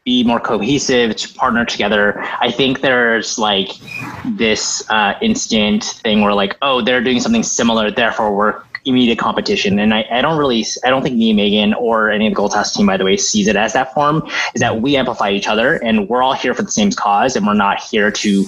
[0.05, 2.21] be more cohesive, to partner together.
[2.41, 3.71] I think there's like
[4.25, 9.79] this uh, instant thing where like, oh, they're doing something similar, therefore we're immediate competition.
[9.79, 12.55] And I, I don't really, I don't think me, Megan, or any of the Gold
[12.55, 14.27] House team, by the way, sees it as that form.
[14.55, 17.47] Is that we amplify each other, and we're all here for the same cause, and
[17.47, 18.47] we're not here to,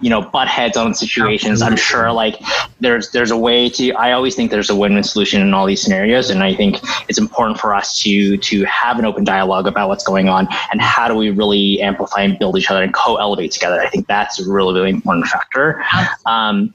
[0.00, 1.62] you know, butt heads on situations.
[1.62, 2.40] I'm sure like
[2.80, 3.92] there's there's a way to.
[3.92, 7.18] I always think there's a win-win solution in all these scenarios, and I think it's
[7.18, 11.06] important for us to to have an open dialogue about what's going on and how
[11.06, 13.80] do we really amplify and build each other and co-elevate together.
[13.80, 15.84] I think that's a really really important factor.
[16.24, 16.74] Um,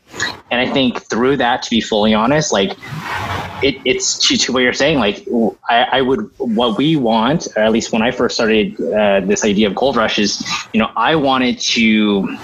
[0.52, 2.78] and I think through that, to be fully honest, like
[3.62, 5.00] it, it's to, to what you're saying.
[5.00, 5.28] Like
[5.70, 9.44] I, I would, what we want, or at least when I first started uh, this
[9.44, 12.38] idea of Gold Rush, is you know I wanted to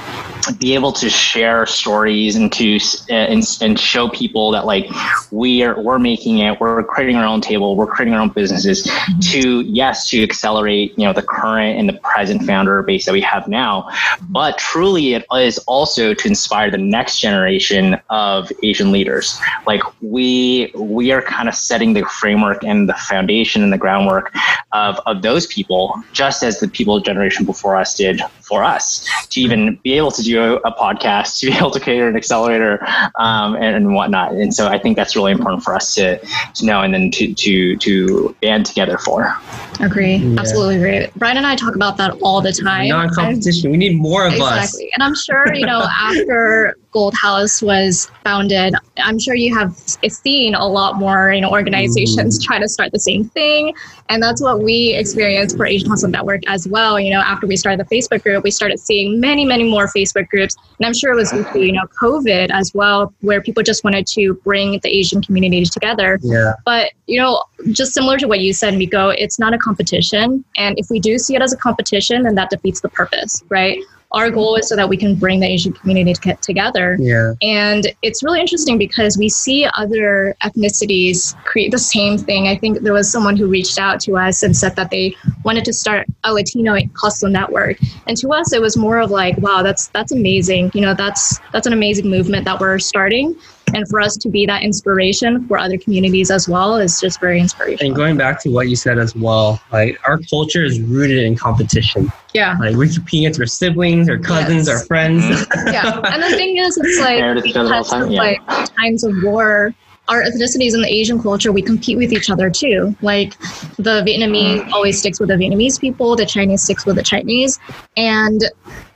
[0.60, 2.78] be able to share stories and to
[3.10, 4.88] uh, and, and show people that like
[5.32, 8.90] we are we're making it, we're creating our own table, we're creating our own businesses
[9.22, 13.22] to yes to accelerate you know the current and the present founder base that we
[13.22, 13.90] have now,
[14.30, 19.40] but truly it is also to inspire the next generation of Asian leaders.
[19.66, 24.34] Like we we are kind of setting the framework and the foundation and the groundwork
[24.72, 29.42] of, of those people, just as the people generation before us did for us, to
[29.42, 32.86] even be able to do a, a podcast, to be able to create an accelerator
[33.16, 34.34] um, and, and whatnot.
[34.34, 36.20] And so I think that's really important for us to,
[36.56, 39.36] to know and then to, to, to band together for.
[39.80, 40.16] Agree.
[40.16, 40.40] Yeah.
[40.40, 41.08] Absolutely agree.
[41.16, 42.90] Brian and I talk about that all the time.
[42.90, 43.72] Non competition.
[43.72, 44.66] We need more of us.
[44.66, 44.90] Exactly.
[44.94, 50.56] And I'm sure, you know, after Gold House was founded, I'm sure you have seen
[50.56, 52.44] a lot more, you know, organizations mm.
[52.44, 53.76] try to start the same thing.
[54.10, 57.00] And that's what we experienced for Asian Hustle Network as well.
[57.00, 60.30] You know, after we started the Facebook group, we started seeing many, many more Facebook
[60.30, 60.56] groups.
[60.80, 63.84] And I'm sure it was due to, you know, COVID as well, where people just
[63.84, 66.20] wanted to bring the Asian community together.
[66.24, 66.54] Yeah.
[66.66, 70.46] But, you know, just similar to what you said, Miko, it's not a competition.
[70.56, 73.78] And if we do see it as a competition, then that defeats the purpose, right?
[74.18, 76.98] Our goal is so that we can bring the Asian community to get together.
[77.00, 77.34] Yeah.
[77.44, 82.48] And it's really interesting because we see other ethnicities create the same thing.
[82.48, 85.66] I think there was someone who reached out to us and said that they wanted
[85.66, 87.78] to start a Latino hustle network.
[88.08, 90.72] And to us it was more of like, wow, that's that's amazing.
[90.74, 93.36] You know, that's that's an amazing movement that we're starting.
[93.74, 97.40] And for us to be that inspiration for other communities as well is just very
[97.40, 97.86] inspirational.
[97.88, 101.36] And going back to what you said as well, like our culture is rooted in
[101.36, 102.12] competition.
[102.34, 102.56] yeah.
[102.60, 104.80] Like we're competing against our siblings, our cousins, Yes.
[104.82, 105.24] our friends.
[105.24, 105.68] Mm-hmm.
[105.74, 106.00] yeah.
[106.14, 108.20] And the thing is, it's like Meredith does it all the because time, of yeah.
[108.20, 109.74] like times of war,
[110.10, 112.96] our ethnicities in the Asian culture, we compete with each other too.
[113.02, 113.38] Like
[113.78, 117.60] the Vietnamese always sticks with the Vietnamese people, the Chinese sticks with the Chinese.
[117.98, 118.42] And,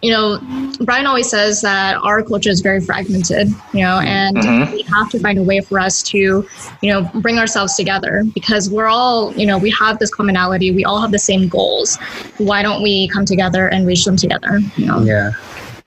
[0.01, 0.39] you know,
[0.81, 4.71] Brian always says that our culture is very fragmented, you know, and Mhm.
[4.71, 8.69] we have to find a way for us to, you know, bring ourselves together because
[8.69, 10.71] we're all, you know, we have this commonality.
[10.71, 11.97] We all have the same goals.
[12.37, 14.59] Why don't we come together and reach them together?
[14.77, 15.01] You know?
[15.03, 15.31] Yeah.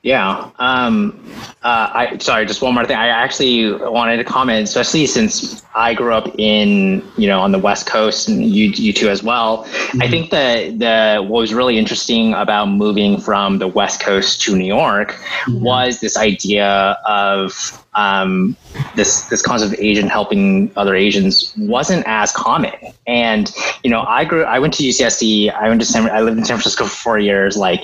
[0.05, 0.51] Yeah.
[0.59, 1.19] Um,
[1.63, 2.95] uh, I sorry, just one more thing.
[2.97, 7.59] I actually wanted to comment, especially since I grew up in you know on the
[7.59, 9.67] West Coast, and you you two as well.
[10.01, 14.55] I think the the what was really interesting about moving from the West Coast to
[14.55, 18.59] New York was this idea of um,
[18.97, 22.75] this this concept of Asian helping other Asians wasn't as common.
[23.07, 23.51] And
[23.83, 24.45] you know, I grew.
[24.45, 25.51] I went to UCSD.
[25.51, 26.11] I went to San.
[26.11, 27.57] I lived in San Francisco for four years.
[27.57, 27.81] Like,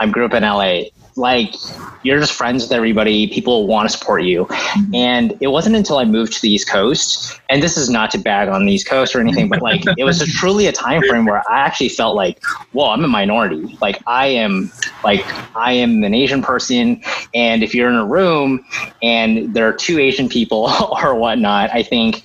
[0.00, 0.84] I grew up in LA.
[1.18, 1.54] Like,
[2.02, 3.26] you're just friends with everybody.
[3.26, 4.44] People want to support you.
[4.46, 4.94] Mm-hmm.
[4.94, 8.18] And it wasn't until I moved to the East Coast, and this is not to
[8.18, 11.02] bag on the East Coast or anything, but like it was a, truly a time
[11.02, 13.76] frame where I actually felt like, whoa, I'm a minority.
[13.80, 14.72] Like I am,
[15.04, 15.24] like
[15.56, 17.02] I am an Asian person,
[17.34, 18.64] and if you're in a room
[19.02, 20.70] and there are two Asian people
[21.02, 22.22] or whatnot, I think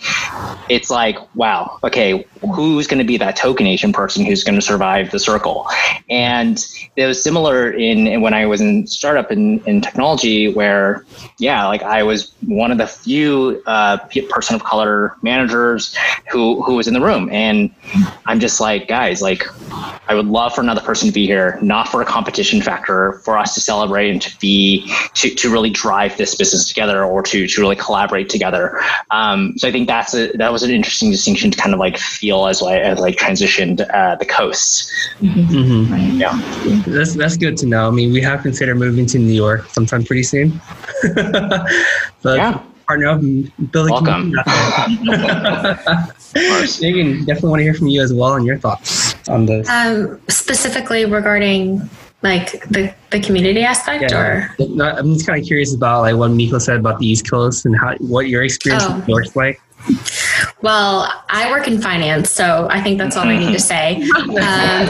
[0.69, 4.61] it's like, wow, okay, who's going to be that token Asian person who's going to
[4.61, 5.67] survive the circle?
[6.09, 6.63] And
[6.95, 11.05] it was similar in, when I was in startup in, in technology, where
[11.39, 13.97] yeah, like I was one of the few uh,
[14.29, 15.95] person of color managers
[16.31, 17.73] who who was in the room, and
[18.25, 19.43] I'm just like, guys, like
[20.07, 23.37] I would love for another person to be here, not for a competition factor, for
[23.37, 27.47] us to celebrate and to be to, to really drive this business together or to
[27.47, 28.79] to really collaborate together.
[29.11, 31.97] Um, so I think that's a that was an interesting distinction to kind of like
[31.97, 34.89] feel as I as I transitioned uh, the coasts.
[35.19, 36.13] hmm Right.
[36.23, 36.33] Yeah.
[36.87, 37.87] That's that's good to know.
[37.87, 40.59] I mean, we have considered moving to New York sometime pretty soon.
[42.23, 42.59] but Yeah.
[42.87, 44.33] partner up and build a Welcome.
[44.33, 44.51] community.
[46.81, 49.69] Megan, definitely want to hear from you as well and your thoughts on this.
[49.69, 51.87] Um, specifically regarding
[52.23, 56.29] like the, the community aspect or No, I'm just kind of curious about like what
[56.31, 58.93] Miko said about the East Coast and how what your experience Oh.
[58.95, 59.59] in New York's like.
[60.61, 64.01] Well i work in finance so i think that's all i need to say.
[64.13, 64.89] Um,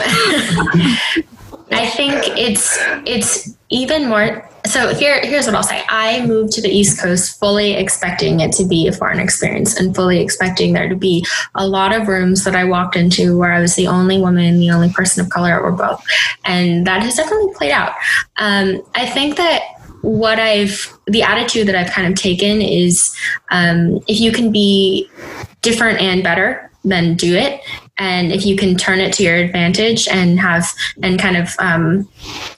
[1.70, 5.82] i think it's it's even more so here here's what i'll say.
[5.88, 9.94] I moved to the east coast fully expecting it to be a foreign experience and
[9.94, 13.60] fully expecting there to be a lot of rooms that i walked into where i
[13.60, 16.02] was the only woman the only person of color or both
[16.44, 17.92] and that has definitely played out.
[18.36, 19.62] Um, i think that
[20.04, 23.16] what I've the attitude that I've kind of taken is
[23.50, 25.08] um, if you can be
[25.62, 27.62] different and better, then do it.
[27.96, 30.70] And if you can turn it to your advantage and have
[31.02, 32.08] and kind of um,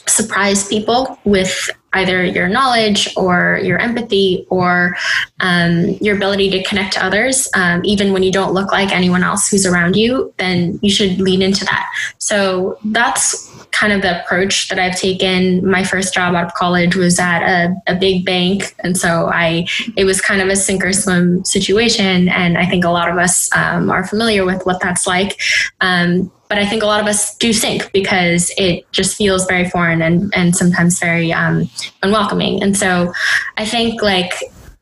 [0.06, 4.96] surprise people with either your knowledge or your empathy or
[5.40, 9.22] um, your ability to connect to others, um, even when you don't look like anyone
[9.22, 11.90] else who's around you, then you should lean into that.
[12.18, 15.68] So that's kind of the approach that I've taken.
[15.68, 18.74] My first job out of college was at a, a big bank.
[18.80, 22.28] And so I, it was kind of a sink or swim situation.
[22.28, 25.38] And I think a lot of us um, are familiar with what that's like.
[25.80, 29.68] Um, but I think a lot of us do sink because it just feels very
[29.68, 31.68] foreign and, and sometimes very um,
[32.02, 32.62] unwelcoming.
[32.62, 33.12] And so
[33.56, 34.32] I think like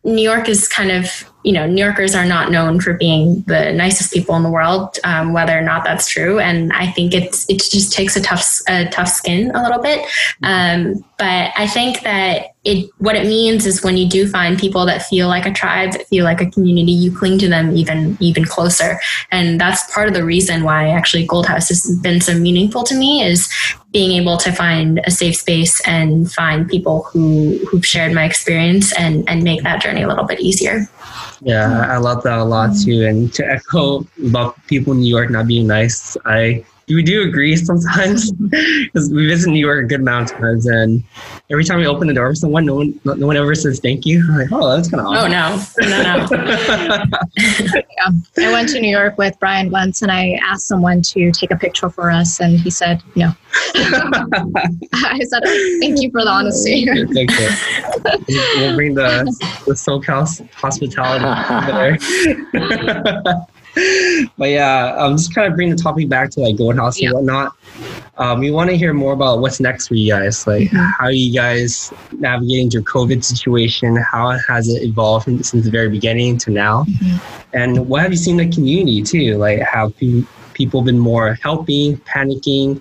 [0.05, 3.73] New York is kind of, you know, New Yorkers are not known for being the
[3.73, 6.39] nicest people in the world, um, whether or not that's true.
[6.39, 10.07] And I think it's it just takes a tough a tough skin a little bit.
[10.43, 14.87] Um, but I think that it what it means is when you do find people
[14.87, 18.17] that feel like a tribe, that feel like a community, you cling to them even
[18.21, 18.99] even closer.
[19.31, 22.95] And that's part of the reason why actually Gold House has been so meaningful to
[22.95, 23.53] me is
[23.93, 28.99] being able to find a safe space and find people who who've shared my experience
[28.99, 30.89] and and make that journey a little bit easier.
[31.41, 32.85] Yeah, I love that a lot mm.
[32.85, 33.05] too.
[33.07, 37.57] And to echo about people in New York not being nice, I we do agree
[37.57, 41.03] sometimes because we visit New York a good amount of times, and
[41.51, 44.05] every time we open the door for someone, no one no one ever says thank
[44.07, 44.23] you.
[44.31, 45.31] I'm like, oh, that's kind of Oh odd.
[45.31, 46.27] no, no,
[48.39, 48.47] no.
[48.49, 51.57] I went to New York with Brian once and I asked someone to take a
[51.57, 53.31] picture for us and he said no.
[53.75, 56.85] I said, oh, thank you for the honesty.
[56.87, 57.49] Thank you.
[58.57, 59.25] We'll bring the
[59.67, 61.25] the SoCal hospitality
[61.71, 63.47] there.
[64.39, 67.01] but yeah, I'm um, just kind of bring the topic back to like Gold House
[67.01, 67.09] Yeah.
[67.09, 67.53] and whatnot.
[68.17, 70.47] Um, we want to hear more about what's next for you guys.
[70.47, 70.93] Like, Mhm.
[70.99, 73.97] how are you guys navigating your COVID situation?
[73.97, 76.85] How has it evolved from, since the very beginning to now?
[76.85, 77.21] Mhm.
[77.53, 79.37] And what have you seen in the community too?
[79.39, 82.81] Like, have pe- people been more helping, panicking,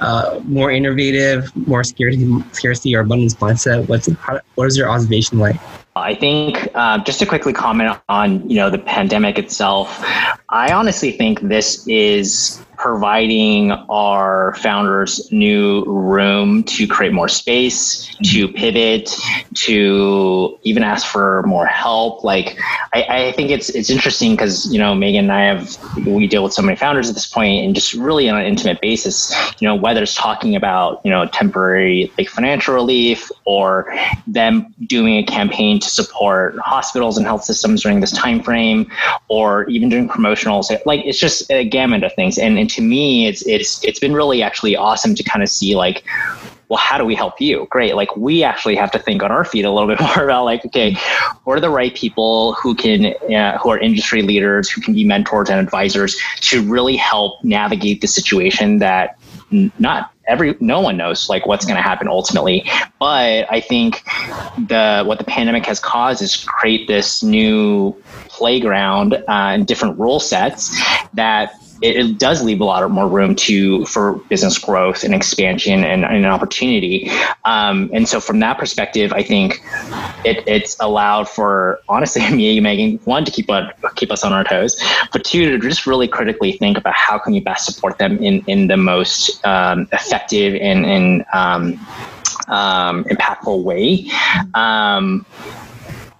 [0.00, 3.88] uh, more innovative, more scarcity, scarcity or abundance mindset?
[3.88, 5.60] What's how, what is your observation like?
[5.96, 10.00] I think uh, just to quickly comment on you know the pandemic itself,
[10.48, 18.22] I honestly think this is providing our founders new room to create more space, mm-hmm.
[18.24, 19.16] to pivot,
[19.54, 22.24] to even ask for more help.
[22.24, 22.58] Like
[22.92, 26.44] I, I think it's it's interesting because you know Megan and I have we deal
[26.44, 29.34] with so many founders at this point and just really on an intimate basis.
[29.60, 33.94] You know whether it's talking about you know temporary like financial relief or
[34.26, 38.90] them doing a campaign to support hospitals and health systems during this time frame,
[39.28, 40.70] or even doing promotionals.
[40.86, 44.14] Like it's just a gamut of things and and to me, it's it's it's been
[44.14, 46.02] really actually awesome to kind of see like
[46.70, 47.68] well, how do we help you?
[47.70, 47.94] Great.
[47.94, 50.64] Like we actually have to think on our feet a little bit more about like,
[50.64, 50.96] okay,
[51.44, 55.04] what are the right people who can, uh, who are industry leaders, who can be
[55.04, 59.18] mentors and advisors to really help navigate the situation that
[59.78, 62.64] not every no one knows like what's going to happen ultimately
[62.98, 64.02] but i think
[64.68, 67.92] the what the pandemic has caused is create this new
[68.28, 70.76] playground uh, and different rule sets
[71.12, 75.84] that it, it, does leave a lot more room to for business growth and expansion
[75.84, 77.10] and, and an opportunity.
[77.44, 79.62] Um, and so from that perspective, I think
[80.24, 84.44] it, it's allowed for honestly me, Megan, one to keep on, keep us on our
[84.44, 84.80] toes,
[85.12, 88.44] but two to just really critically think about how can we best support them in
[88.46, 91.74] in the most um, effective and and um,
[92.48, 94.06] um impactful way.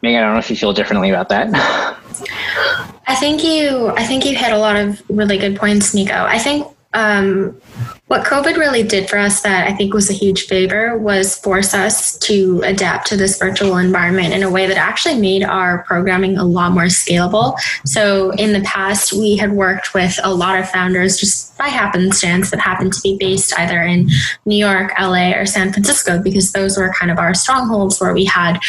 [0.06, 1.48] I don't know if you feel differently about that.
[3.06, 6.24] I think you I think you hit a lot of really good points, Nico.
[6.24, 7.60] I think um,
[8.06, 11.74] what COVID really did for us that I think was a huge favor was force
[11.74, 16.38] us to adapt to this virtual environment in a way that actually made our programming
[16.38, 17.58] a lot more scalable.
[17.84, 22.50] So in the past, we had worked with a lot of founders just by happenstance
[22.50, 24.08] that happened to be based either in
[24.44, 28.24] New York, LA, or San Francisco, because those were kind of our strongholds where we
[28.24, 28.60] had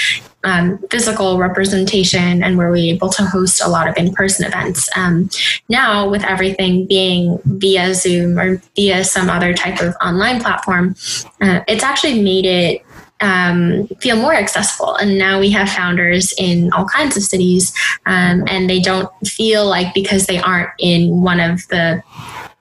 [0.46, 4.88] um, physical representation and where we able to host a lot of in-person events.
[4.96, 5.30] Um,
[5.68, 10.96] now, with everything being via Zoom or via some other type of online platform,
[11.41, 12.86] uh, it's actually made it
[13.22, 14.96] um, feel more accessible.
[14.96, 17.74] And now we have founders in all kinds of cities,
[18.06, 22.04] um, and they don't feel like because they aren't in one of the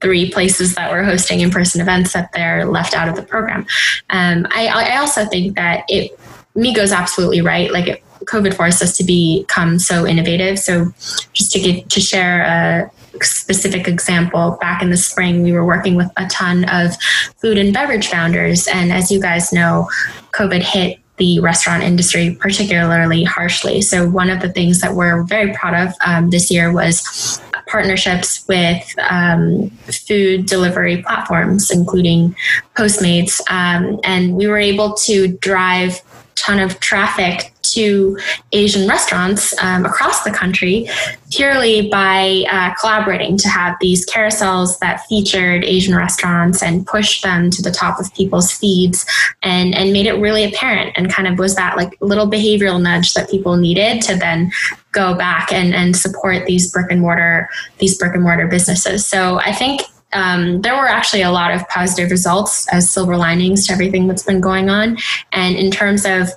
[0.00, 3.66] three places that we're hosting in-person events that they're left out of the program.
[4.10, 6.18] Um, I, I also think that it
[6.54, 7.72] Miko's absolutely right.
[7.72, 10.58] Like it, COVID forced us to become so innovative.
[10.58, 10.92] So
[11.32, 12.90] just to get to share a
[13.22, 16.96] specific example, back in the spring, we were working with a ton of
[17.40, 18.66] food and beverage founders.
[18.66, 19.88] And as you guys know,
[20.32, 23.80] COVID hit the restaurant industry particularly harshly.
[23.82, 28.44] So, one of the things that we're very proud of um, this year was partnerships
[28.48, 29.70] with um,
[30.06, 32.34] food delivery platforms, including
[32.76, 33.40] Postmates.
[33.48, 36.02] Um, and we were able to drive
[36.36, 38.16] ton of traffic to
[38.52, 40.88] Asian restaurants um, across the country
[41.30, 47.50] purely by uh, collaborating to have these carousels that featured Asian restaurants and pushed them
[47.50, 49.04] to the top of people's feeds
[49.42, 53.14] and, and made it really apparent and kind of was that like little behavioral nudge
[53.14, 54.52] that people needed to then
[54.92, 59.04] go back and, and support these brick and mortar these brick and mortar businesses.
[59.06, 59.82] So I think
[60.14, 64.22] um, there were actually a lot of positive results as silver linings to everything that's
[64.22, 64.96] been going on.
[65.32, 66.30] And in terms of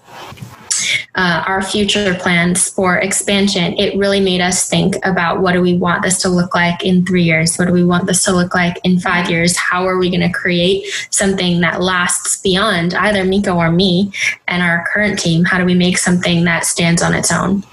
[1.16, 5.76] uh, our future plans for expansion, it really made us think about what do we
[5.76, 7.58] want this to look like in three years?
[7.58, 9.58] What do we want this to look like in five years?
[9.58, 14.12] How are we going to create something that lasts beyond either Miko or me
[14.48, 15.44] and our current team?
[15.44, 17.64] How do we make something that stands on its own?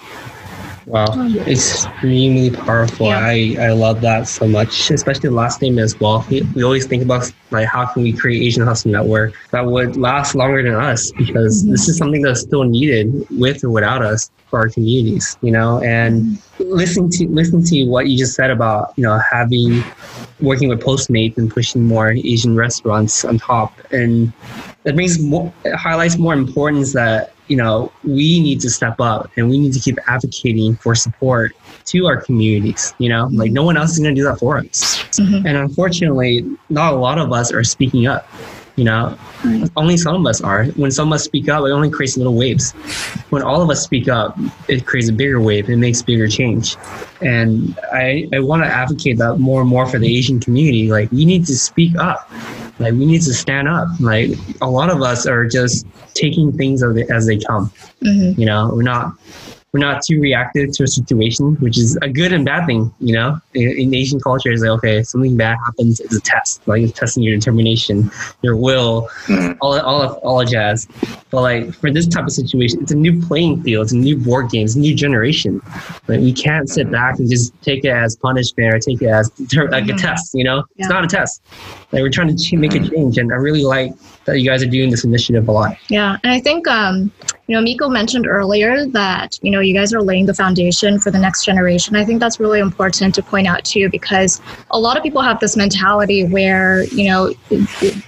[0.87, 1.07] Wow,
[1.47, 3.07] extremely powerful.
[3.07, 3.19] Yeah.
[3.19, 6.27] I, I love that so much, especially the last name as well.
[6.29, 9.97] We, we always think about like how can we create Asian Hustle Network that would
[9.97, 11.73] last longer than us because mm-hmm.
[11.73, 15.83] this is something that's still needed with or without us for our communities, you know.
[15.83, 19.83] And listening to listening to what you just said about you know having
[20.41, 24.33] working with Postmates and pushing more Asian restaurants on top, and
[24.83, 29.31] that brings more it highlights more importance that you know, we need to step up
[29.37, 31.53] and we need to keep advocating for support
[31.87, 32.95] to our communities.
[32.99, 35.03] You know, like no one else is going to do that for us.
[35.19, 35.47] Mm-hmm.
[35.47, 38.27] And unfortunately, not a lot of us are speaking up.
[38.77, 39.71] You know, right.
[39.77, 40.65] only some of us are.
[40.65, 42.73] When some of us speak up, it only creates little waves.
[43.31, 44.37] When all of us speak up,
[44.69, 45.71] it creates a bigger wave.
[45.71, 46.77] It makes bigger change.
[47.21, 50.91] And I, I want to advocate that more and more for the Asian community.
[50.91, 52.29] Like, we need to speak up
[52.79, 53.89] like we need to stand up.
[54.01, 57.71] Like a lot of us are just taking things as they come.
[58.03, 58.41] Mm-hmm.
[58.41, 59.13] You know, we're not
[59.75, 62.95] we're not too reactive to a situation, which is a good and bad thing.
[63.01, 66.63] You know, in, in Asian culture, it's like okay, something bad happens, it's a test,
[66.69, 68.09] like it's testing your determination,
[68.43, 69.57] your will, Mhm.
[69.61, 70.87] all all of, all of jazz.
[71.31, 74.17] But like for this type of situation, it's a new playing field, it's a new
[74.17, 75.61] board game, it's a new generation.
[76.07, 79.29] Like we can't sit back and just take it as punishment or take it as
[79.73, 80.01] like a Mhm.
[80.01, 80.35] test.
[80.35, 80.87] You know, Yeah.
[80.87, 81.43] it's not a test.
[81.91, 83.93] Like we're trying to make a change, and I really like
[84.27, 85.77] that you guys are doing this initiative a lot.
[85.89, 87.13] Yeah, and I think um,
[87.47, 91.11] you know Miko mentioned earlier that you know you guys are laying the foundation for
[91.11, 91.97] the next generation.
[91.97, 95.41] I think that's really important to point out too because a lot of people have
[95.41, 97.33] this mentality where you know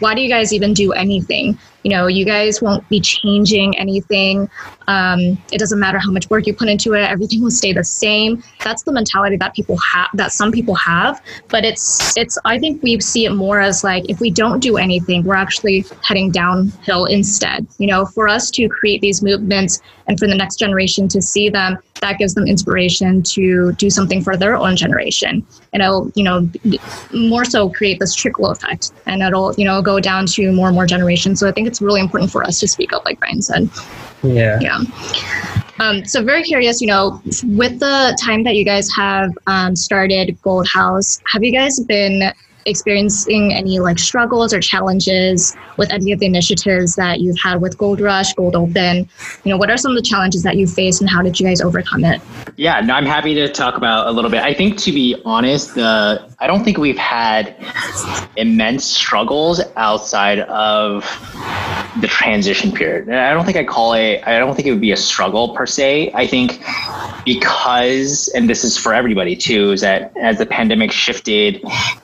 [0.00, 1.58] why do you guys even do anything?
[1.82, 4.50] You know, you guys won't be changing anything.
[4.88, 7.84] Um, it doesn't matter how much work you put into it; everything will stay the
[7.84, 8.42] same.
[8.64, 11.22] That's the mentality that people have, that some people have.
[11.48, 12.38] But it's it's.
[12.44, 15.84] I think we see it more as like if we don't do anything, we're actually
[16.02, 17.66] heading downhill instead.
[17.78, 21.48] You know, for us to create these movements and for the next generation to see
[21.48, 25.46] them, that gives them inspiration to do something for their own generation.
[25.72, 26.48] And it'll, you know,
[27.12, 30.74] more so create this trickle effect and it'll, you know, go down to more and
[30.74, 31.40] more generations.
[31.40, 33.68] So I think it's really important for us to speak up, like Brian said.
[34.22, 34.58] Yeah.
[34.60, 34.80] Yeah.
[35.78, 40.36] Um, so very curious, you know, with the time that you guys have um, started
[40.42, 42.32] Gold House, have you guys been
[42.66, 47.78] experiencing any like struggles or challenges with any of the initiatives that you've had with
[47.78, 49.08] Gold Rush, Gold Open?
[49.44, 51.46] You know, what are some of the challenges that you faced and how did you
[51.46, 52.20] guys overcome it?
[52.56, 54.42] Yeah, no, I'm happy to talk about a little bit.
[54.42, 57.56] I think to be honest, the I don't think we've had
[58.36, 61.02] immense struggles outside of
[62.00, 63.08] the transition period.
[63.08, 65.54] And I don't think I call it I don't think it would be a struggle
[65.54, 66.10] per se.
[66.14, 66.62] I think
[67.24, 71.62] because and this is for everybody too, is that as the pandemic shifted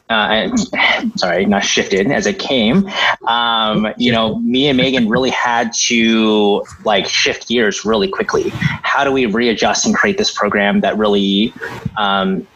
[0.09, 0.51] uh,
[1.17, 2.89] sorry, not shifted as it came.
[3.27, 8.51] Um, you know, me and Megan really had to like shift gears really quickly.
[8.51, 11.53] How do we readjust and create this program that really
[11.97, 12.47] um,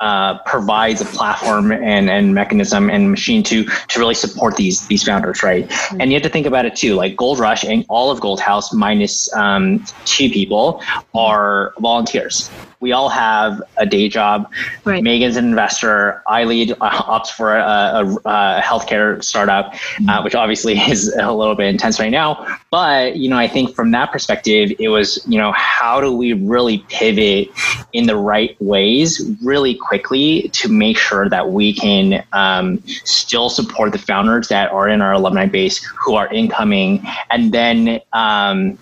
[0.00, 5.02] uh, provides a platform and, and mechanism and machine to to really support these these
[5.02, 5.70] founders, right?
[5.98, 6.94] And you have to think about it too.
[6.94, 10.82] Like Gold Rush and all of Gold House minus um, two people
[11.14, 12.50] are volunteers.
[12.84, 14.52] We all have a day job.
[14.84, 15.02] Right.
[15.02, 16.22] Megan's an investor.
[16.26, 19.74] I lead uh, ops for a, a, a healthcare startup,
[20.06, 22.58] uh, which obviously is a little bit intense right now.
[22.70, 26.34] But you know, I think from that perspective, it was you know how do we
[26.34, 27.48] really pivot
[27.94, 33.92] in the right ways really quickly to make sure that we can um, still support
[33.92, 38.02] the founders that are in our alumni base who are incoming, and then.
[38.12, 38.78] Um,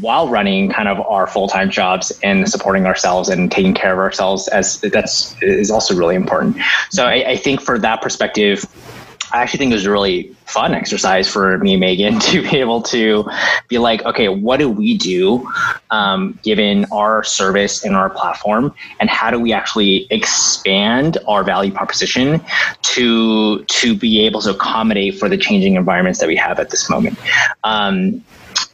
[0.00, 4.48] while running kind of our full-time jobs and supporting ourselves and taking care of ourselves
[4.48, 6.56] as that's is also really important
[6.90, 8.64] so I, I think for that perspective
[9.32, 12.82] I actually think it was a really fun exercise for me Megan to be able
[12.82, 13.28] to
[13.68, 15.48] be like, okay, what do we do
[15.90, 21.72] um, given our service and our platform, and how do we actually expand our value
[21.72, 22.40] proposition
[22.82, 26.90] to to be able to accommodate for the changing environments that we have at this
[26.90, 27.16] moment.
[27.62, 28.24] Um,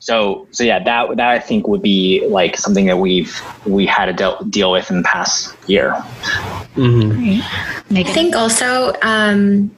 [0.00, 4.06] so so yeah, that that I think would be like something that we've we had
[4.06, 5.92] to deal deal with in the past year.
[6.74, 7.40] hmm
[7.90, 9.70] I think also, um,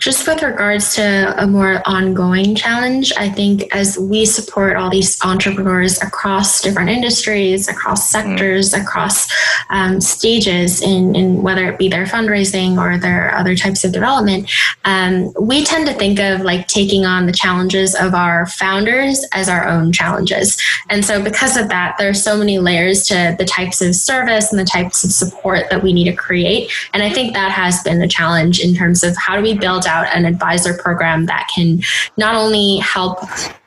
[0.00, 5.22] just with regards to a more ongoing challenge, I think as we support all these
[5.22, 9.28] entrepreneurs across different industries, across sectors, across
[9.68, 14.50] um, stages, in, in whether it be their fundraising or their other types of development,
[14.86, 19.50] um, we tend to think of like taking on the challenges of our founders as
[19.50, 20.58] our own challenges.
[20.88, 24.50] And so, because of that, there are so many layers to the types of service
[24.50, 26.72] and the types of support that we need to create.
[26.94, 29.86] And I think that has been the challenge in terms of how do we build
[29.90, 31.80] out an advisor program that can
[32.16, 33.18] not only help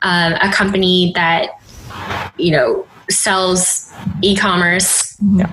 [0.02, 1.50] uh, a company that,
[2.38, 5.03] you know, sells e-commerce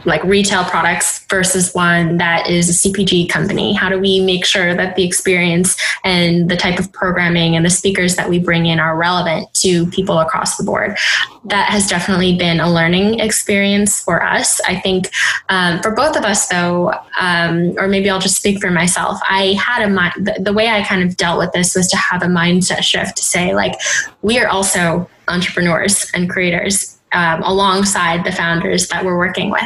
[0.06, 3.74] like retail products versus one that is a CPG company?
[3.74, 7.70] How do we make sure that the experience and the type of programming and the
[7.70, 10.98] speakers that we bring in are relevant to people across the board?
[11.46, 14.60] That has definitely been a learning experience for us.
[14.68, 15.12] I think
[15.50, 19.58] um, for both of us, though, um, or maybe I'll just speak for myself, I
[19.64, 22.24] had a mind, the, the way I kind of dealt with this was to have
[22.24, 23.80] a mindset shift to say, like,
[24.22, 29.64] we are also entrepreneurs and creators um, alongside the founders that we're working with.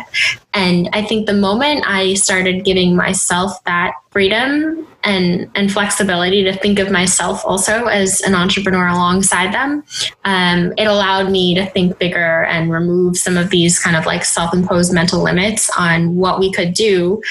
[0.54, 6.54] And I think the moment I started giving myself that freedom and, and flexibility to
[6.54, 9.84] think of myself also as an entrepreneur alongside them,
[10.24, 14.24] um, it allowed me to think bigger and remove some of these kind of like
[14.24, 17.22] self imposed mental limits on what we could do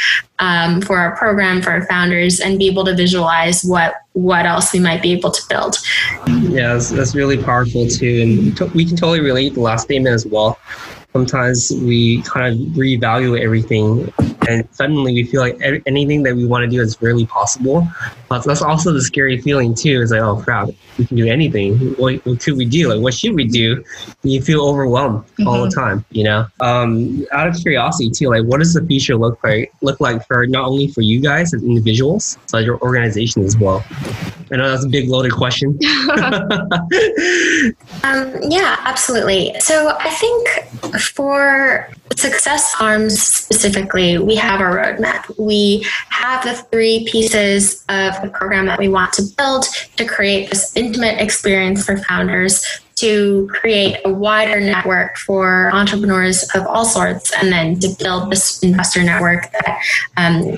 [0.41, 4.74] um, for our program, for our founders, and be able to visualize what, what else
[4.74, 5.78] we might be able to build.
[6.26, 8.20] Yeah, that's, that's really powerful too,
[8.61, 10.59] and we can totally relate the last statement as well.
[11.14, 14.12] sometimes we kind of reevaluate everything
[14.49, 17.86] and suddenly we feel like anything that we want to do is really possible.
[18.28, 20.01] But that's also the scary feeling too.
[20.03, 20.68] Is like, oh crap,
[20.99, 21.78] we can do anything.
[21.95, 22.88] What, what could we do?
[22.88, 23.84] Like, what should we do?
[24.22, 25.47] And you feel overwhelmed mm-hmm.
[25.47, 25.80] all the mm-hmm.
[25.80, 26.05] time.
[26.11, 26.47] You know.
[26.61, 29.72] Um, out of curiosity too, like, what does the future look like?
[29.82, 33.84] Look like for not only for you guys as individuals, but your organization as well.
[34.53, 35.78] I know that's a big loaded question.
[38.05, 39.55] um, yeah, absolutely.
[39.59, 40.49] So I think
[41.01, 45.39] for Success Arms specifically, we have our roadmap.
[45.39, 49.64] We have the three pieces of the program that we want to build
[49.97, 52.64] to create this intimate experience for founders
[52.97, 58.62] to create a wider network for entrepreneurs of all sorts and then to build this
[58.62, 59.80] investor network that
[60.16, 60.57] um,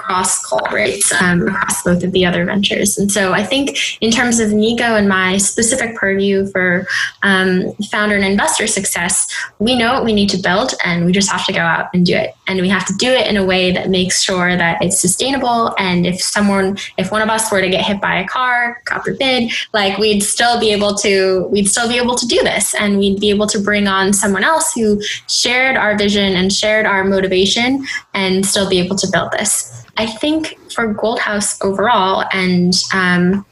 [0.00, 2.98] cross collaborates um, across both of the other ventures.
[2.98, 6.86] And so I think in terms of Nico and my specific purview for
[7.22, 9.26] um, founder and investor success,
[9.58, 12.06] we know what we need to build and we just have to go out and
[12.06, 12.34] do it.
[12.46, 15.74] And we have to do it in a way that makes sure that it's sustainable.
[15.78, 19.02] And if someone, if one of us were to get hit by a car, God
[19.02, 22.98] forbid, like we'd still be able to, we'd still be able to do this and
[22.98, 27.04] we'd be able to bring on someone else who shared our vision and shared our
[27.04, 29.86] motivation and still be able to build this.
[29.96, 33.44] I think for Gold House overall, and um,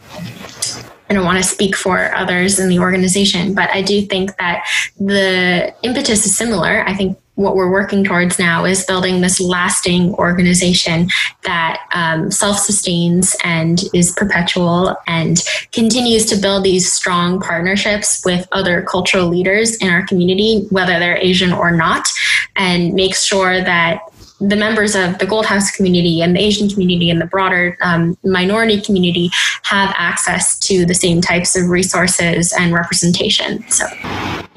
[1.10, 4.66] I don't want to speak for others in the organization, but I do think that
[4.98, 6.84] the impetus is similar.
[6.86, 11.08] I think what we're working towards now is building this lasting organization
[11.44, 18.48] that um, self sustains and is perpetual and continues to build these strong partnerships with
[18.50, 22.08] other cultural leaders in our community, whether they're Asian or not,
[22.56, 24.00] and makes sure that
[24.40, 28.16] the members of the Gold House community and the Asian community and the broader um,
[28.24, 29.30] minority community
[29.64, 33.68] have access to the same types of resources and representation.
[33.70, 33.86] So,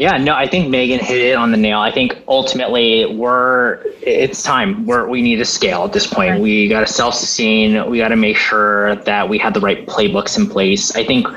[0.01, 1.79] yeah, no, I think Megan hit it on the nail.
[1.79, 4.85] I think ultimately we're it's time.
[4.85, 6.31] We're we need to scale at this point.
[6.31, 6.41] Right.
[6.41, 7.89] We got to self sustain.
[7.89, 10.93] We got to make sure that we have the right playbooks in place.
[10.95, 11.27] I think,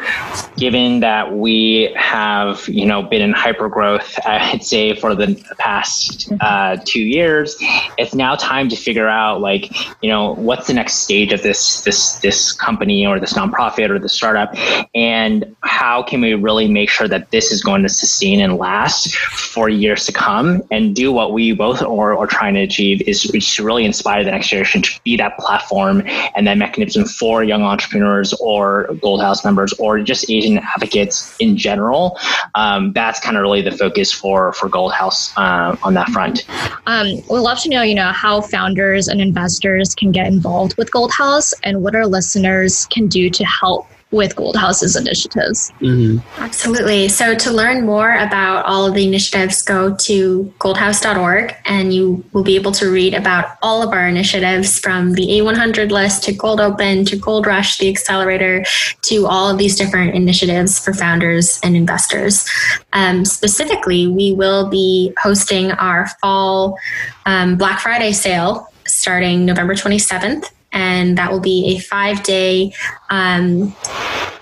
[0.56, 6.30] given that we have you know been in hyper growth, I'd say for the past
[6.30, 6.36] mm-hmm.
[6.40, 7.56] uh, two years,
[7.96, 9.70] it's now now time to figure out like
[10.02, 13.98] you know what's the next stage of this this this company or this nonprofit or
[13.98, 14.50] the startup
[14.94, 19.14] and how can we really make sure that this is going to sustain and last
[19.16, 23.22] for years to come and do what we both are, are trying to achieve is
[23.22, 26.02] to really inspire the next generation to be that platform
[26.36, 31.56] and that mechanism for young entrepreneurs or gold house members or just asian advocates in
[31.56, 32.18] general.
[32.54, 36.46] Um, that's kind of really the focus for for gold house uh, on that front.
[36.86, 40.90] Um, we'd love to know you know how founders and investors can get involved with
[40.90, 45.72] Gold House and what our listeners can do to help with Gold House's initiatives.
[45.80, 46.18] Mm-hmm.
[46.42, 47.08] Absolutely.
[47.08, 52.44] So, to learn more about all of the initiatives, go to goldhouse.org and you will
[52.44, 56.60] be able to read about all of our initiatives from the A100 list to Gold
[56.60, 58.64] Open to Gold Rush, the accelerator,
[59.02, 62.48] to all of these different initiatives for founders and investors.
[62.92, 66.78] Um, specifically, we will be hosting our fall
[67.26, 72.74] um, Black Friday sale starting November 27th and that will be a five day
[73.08, 73.74] um,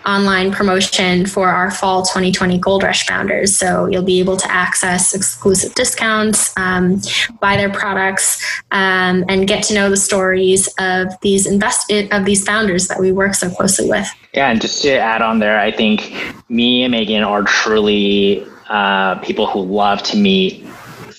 [0.05, 3.57] online promotion for our fall 2020 Gold Rush founders.
[3.57, 7.01] So you'll be able to access exclusive discounts, um,
[7.41, 12.45] buy their products, um, and get to know the stories of these invest of these
[12.45, 14.09] founders that we work so closely with.
[14.35, 19.17] Yeah, and just to add on there, I think me and Megan are truly uh,
[19.17, 20.67] people who love to meet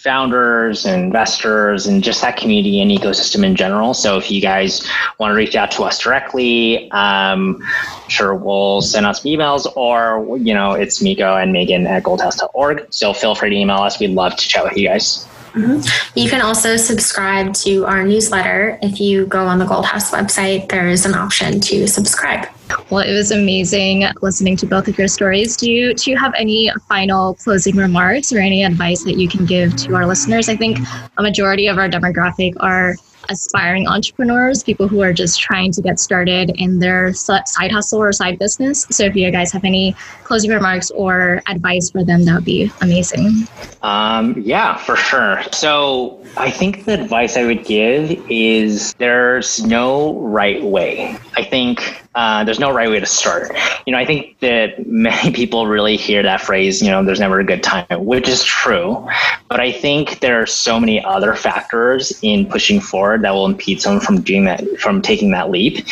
[0.04, 3.93] founders and investors and just that community and ecosystem in general.
[3.93, 4.86] So if you guys
[5.18, 7.64] want to reach out to us directly, um,
[8.10, 12.88] sure we'll send out some emails or, you know, it's Miko and Megan at goldhouse.org.
[12.89, 13.97] So feel free to email us.
[13.99, 15.26] We'd love to chat with you guys.
[15.54, 16.20] Mm-hmm.
[16.20, 18.80] You can also subscribe to our newsletter.
[18.82, 22.47] If you go on the Gold House website, there is an option to subscribe.
[22.89, 25.56] Well, it was amazing listening to both of your stories.
[25.56, 29.45] Do you do you have any final closing remarks or any advice that you can
[29.45, 30.49] give to our listeners?
[30.49, 30.80] I think
[31.18, 32.95] a majority of our demographic are
[33.30, 38.11] aspiring entrepreneurs, people who are just trying to get started in their side hustle or
[38.11, 38.86] side business.
[38.91, 42.71] So if you guys have any closing remarks or advice for them, that would be
[42.82, 43.47] amazing.
[43.82, 45.43] Um, yeah, for sure.
[45.51, 51.17] So I think the advice I would give is there's no right way.
[51.36, 53.51] I think uh, there's no right way to start.
[53.86, 57.39] You know, I think that many people really hear that phrase, you know, there's never
[57.39, 59.07] a good time, which is true.
[59.49, 63.81] But I think there are so many other factors in pushing forward that will impede
[63.81, 65.86] someone from doing that, from taking that leap.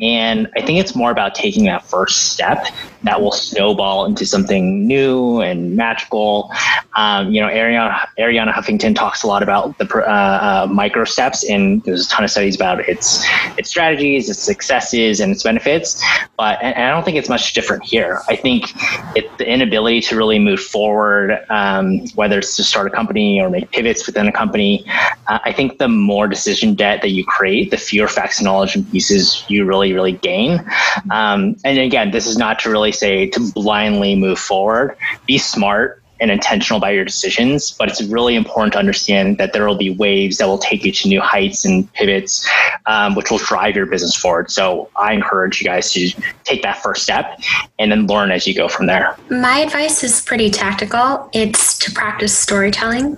[0.00, 2.66] And I think it's more about taking that first step
[3.04, 6.52] that will snowball into something new and magical.
[6.96, 11.48] Um, you know, Arianna, Arianna Huffington talks a lot about the uh, uh, micro steps,
[11.48, 13.24] and there's a ton of studies about its
[13.56, 16.02] its strategies, its successes, and its benefits.
[16.36, 18.20] But and, I don't think it's much different here.
[18.28, 18.72] I think
[19.16, 23.50] it, the inability to really move forward, um, whether it's to start a company or
[23.50, 24.84] make pivots within a company,
[25.26, 28.90] uh, I think the more decision debt that you create, the fewer facts knowledge and
[28.90, 30.64] pieces you really, really gain.
[31.10, 34.96] Um, and again, this is not to really say to blindly move forward.
[35.26, 39.66] Be smart and intentional about your decisions, but it's really important to understand that there
[39.66, 42.48] will be waves that will take you to new heights and pivots,
[42.86, 44.50] um, which will drive your business forward.
[44.50, 46.10] So I encourage you guys to
[46.44, 47.40] take that first step
[47.78, 49.16] and then learn as you go from there.
[49.30, 51.30] My advice is pretty tactical.
[51.32, 53.16] It's to practice storytelling.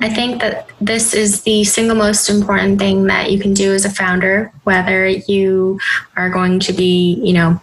[0.00, 3.84] I think that this is the single most important thing that you can do as
[3.84, 5.80] a founder, whether you
[6.16, 7.60] are going to be, you know,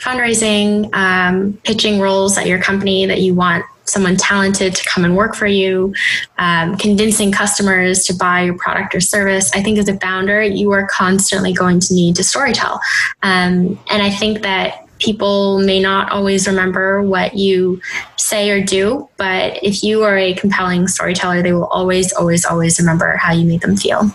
[0.00, 5.16] fundraising, um, pitching roles at your company that you want someone talented to come and
[5.16, 5.94] work for you,
[6.38, 9.50] um, convincing customers to buy your product or service.
[9.54, 12.78] I think as a founder, you are constantly going to need to storytell.
[13.22, 17.80] Um, and I think that people may not always remember what you
[18.16, 22.78] say or do, but if you are a compelling storyteller, they will always, always, always
[22.78, 24.10] remember how you made them feel.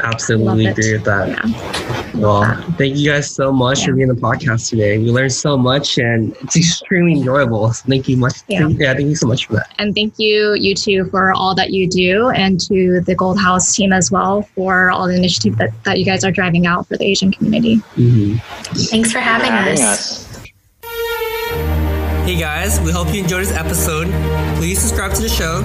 [0.00, 1.28] Absolutely agree with that.
[1.28, 2.20] Yeah.
[2.20, 3.86] Well, thank you guys so much yeah.
[3.86, 4.98] for being on the podcast today.
[4.98, 7.72] We learned so much and it's extremely enjoyable.
[7.72, 8.34] So thank you much.
[8.48, 8.60] Yeah.
[8.60, 9.72] Thank, yeah, thank you so much for that.
[9.78, 13.74] And thank you, you two, for all that you do and to the Gold House
[13.74, 16.96] team as well for all the initiative that, that you guys are driving out for
[16.96, 17.76] the Asian community.
[17.96, 18.36] Mm-hmm.
[18.90, 20.24] Thanks for having, having us.
[20.24, 20.28] us.
[22.24, 24.06] Hey guys, we hope you enjoyed this episode.
[24.56, 25.62] Please subscribe to the show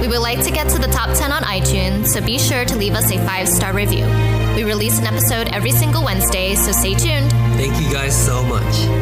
[0.00, 2.76] we would like to get to the top 10 on iTunes, so be sure to
[2.76, 4.06] leave us a five star review.
[4.56, 7.30] We release an episode every single Wednesday, so stay tuned.
[7.56, 8.99] Thank you guys so much.